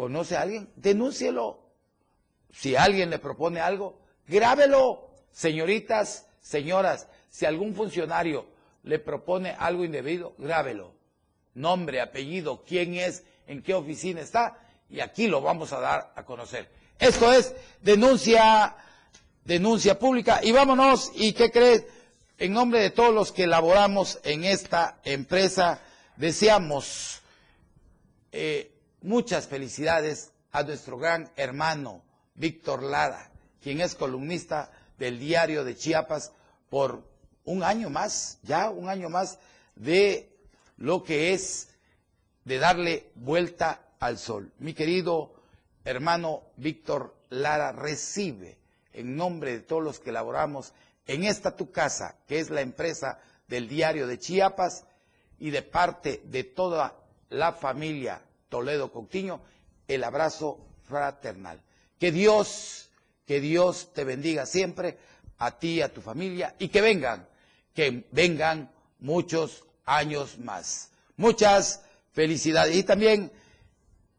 [0.00, 1.60] conoce a alguien, denúncielo.
[2.54, 5.10] Si alguien le propone algo, grábelo.
[5.30, 8.46] Señoritas, señoras, si algún funcionario
[8.82, 10.94] le propone algo indebido, grábelo.
[11.52, 14.56] Nombre, apellido, quién es, en qué oficina está,
[14.88, 16.70] y aquí lo vamos a dar a conocer.
[16.98, 18.74] Esto es denuncia,
[19.44, 20.40] denuncia pública.
[20.42, 21.84] Y vámonos, ¿y qué crees?
[22.38, 25.82] En nombre de todos los que laboramos en esta empresa,
[26.16, 27.20] deseamos
[28.32, 32.02] eh, muchas felicidades a nuestro gran hermano
[32.34, 33.30] Víctor Lara,
[33.62, 36.32] quien es columnista del diario de Chiapas
[36.68, 37.02] por
[37.44, 39.38] un año más, ya un año más
[39.74, 40.30] de
[40.76, 41.68] lo que es
[42.44, 44.52] de darle vuelta al sol.
[44.58, 45.34] Mi querido
[45.84, 48.58] hermano Víctor Lara recibe
[48.92, 50.72] en nombre de todos los que laboramos
[51.06, 54.84] en esta tu casa, que es la empresa del diario de Chiapas,
[55.38, 56.94] y de parte de toda
[57.30, 58.20] la familia
[58.50, 59.40] Toledo Coutinho,
[59.88, 61.62] el abrazo fraternal.
[61.98, 62.90] Que Dios,
[63.24, 64.98] que Dios te bendiga siempre,
[65.38, 67.26] a ti, a tu familia, y que vengan,
[67.72, 70.90] que vengan muchos años más.
[71.16, 71.82] Muchas
[72.12, 72.76] felicidades.
[72.76, 73.32] Y también,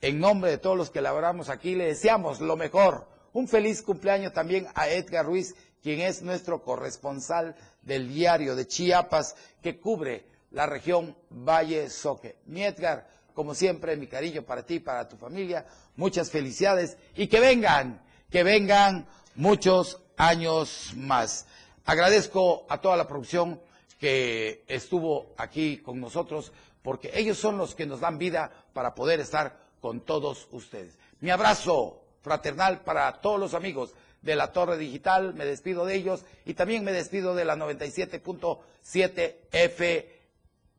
[0.01, 3.07] en nombre de todos los que laboramos aquí, le deseamos lo mejor.
[3.34, 9.36] Un feliz cumpleaños también a Edgar Ruiz, quien es nuestro corresponsal del diario de Chiapas,
[9.61, 12.38] que cubre la región Valle Soque.
[12.45, 15.65] Mi Edgar, como siempre, mi cariño para ti, para tu familia,
[15.95, 21.47] muchas felicidades y que vengan, que vengan muchos años más.
[21.86, 23.59] Agradezco a toda la producción
[23.99, 26.51] que estuvo aquí con nosotros,
[26.82, 30.97] porque ellos son los que nos dan vida para poder estar con todos ustedes.
[31.19, 36.25] Mi abrazo fraternal para todos los amigos de la Torre Digital, me despido de ellos
[36.45, 39.36] y también me despido de la 97.7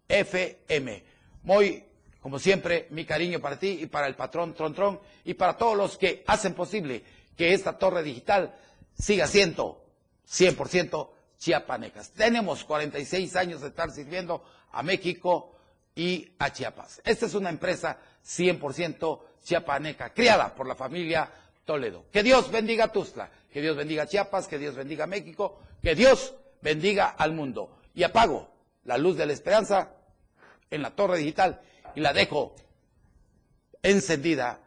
[0.09, 1.05] FM.
[1.43, 1.85] Muy,
[2.23, 5.77] como siempre, mi cariño para ti y para el patrón Tron Tron y para todos
[5.77, 7.03] los que hacen posible
[7.37, 8.55] que esta Torre Digital
[8.95, 9.85] siga siendo
[10.29, 12.13] 100% chiapanecas.
[12.13, 15.57] Tenemos 46 años de estar sirviendo a México
[15.97, 17.03] y a Chiapas.
[17.05, 21.29] Esta es una empresa 100% chiapaneca, criada por la familia
[21.65, 22.05] Toledo.
[22.13, 25.59] Que Dios bendiga a Tuzla, que Dios bendiga a Chiapas, que Dios bendiga a México,
[25.83, 27.81] que Dios bendiga al mundo.
[27.97, 28.49] Y apago
[28.85, 29.97] la luz de la esperanza
[30.71, 31.61] en la torre digital
[31.95, 32.55] y la dejo
[33.83, 34.61] encendida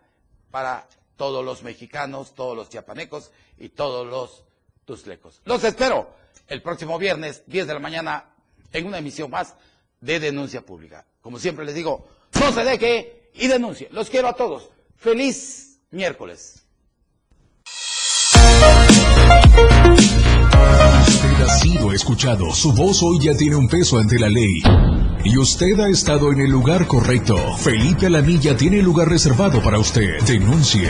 [0.52, 4.44] para todos los mexicanos, todos los chiapanecos y todos los
[4.86, 5.42] tuzlecos.
[5.46, 6.10] Los espero
[6.48, 8.26] el próximo viernes, 10 de la mañana,
[8.72, 9.56] en una emisión más
[10.02, 11.06] de Denuncia Pública.
[11.22, 12.08] Como siempre les digo,
[12.40, 13.90] no se deje y denuncie.
[13.92, 14.70] Los quiero a todos.
[14.98, 16.66] Feliz miércoles.
[21.08, 22.54] Usted ha sido escuchado.
[22.54, 24.62] Su voz hoy ya tiene un peso ante la ley.
[25.26, 27.36] Y usted ha estado en el lugar correcto.
[27.58, 30.22] Felipe Alamilla tiene lugar reservado para usted.
[30.24, 30.88] Denuncie.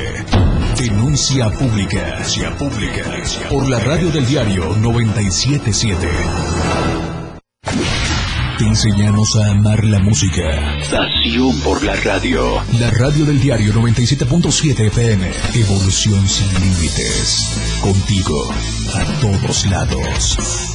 [0.77, 2.03] Denuncia pública.
[2.03, 3.03] Denuncia pública.
[3.49, 6.09] Por la radio del diario 977.
[8.57, 10.43] Te enseñamos a amar la música.
[10.91, 12.61] Pasión por la radio.
[12.77, 15.31] La radio del diario 97.7 FM.
[15.55, 17.79] Evolución sin límites.
[17.81, 18.49] Contigo.
[18.93, 20.74] A todos lados.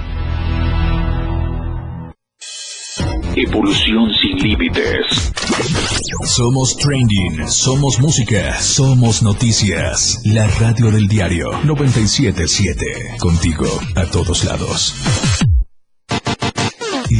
[3.35, 5.31] Evolución sin límites.
[6.25, 10.21] Somos trending, somos música, somos noticias.
[10.25, 13.15] La radio del diario 977.
[13.19, 15.50] Contigo a todos lados.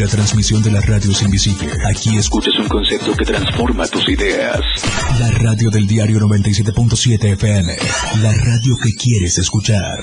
[0.02, 1.72] La transmisión de la radio es invisible.
[1.88, 4.60] Aquí escuchas un concepto que transforma tus ideas.
[5.20, 7.76] La radio del diario 97.7 FM.
[8.24, 10.00] La radio que quieres escuchar.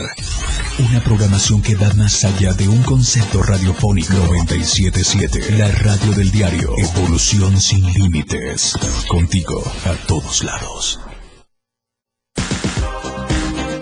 [0.88, 4.12] Una programación que va más allá de un concepto radiofónico.
[4.14, 5.58] 977.
[5.58, 6.74] La radio del diario.
[6.78, 8.74] Evolución sin límites.
[9.08, 11.00] Contigo a todos lados.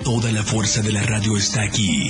[0.02, 2.08] Toda la fuerza de la radio está aquí.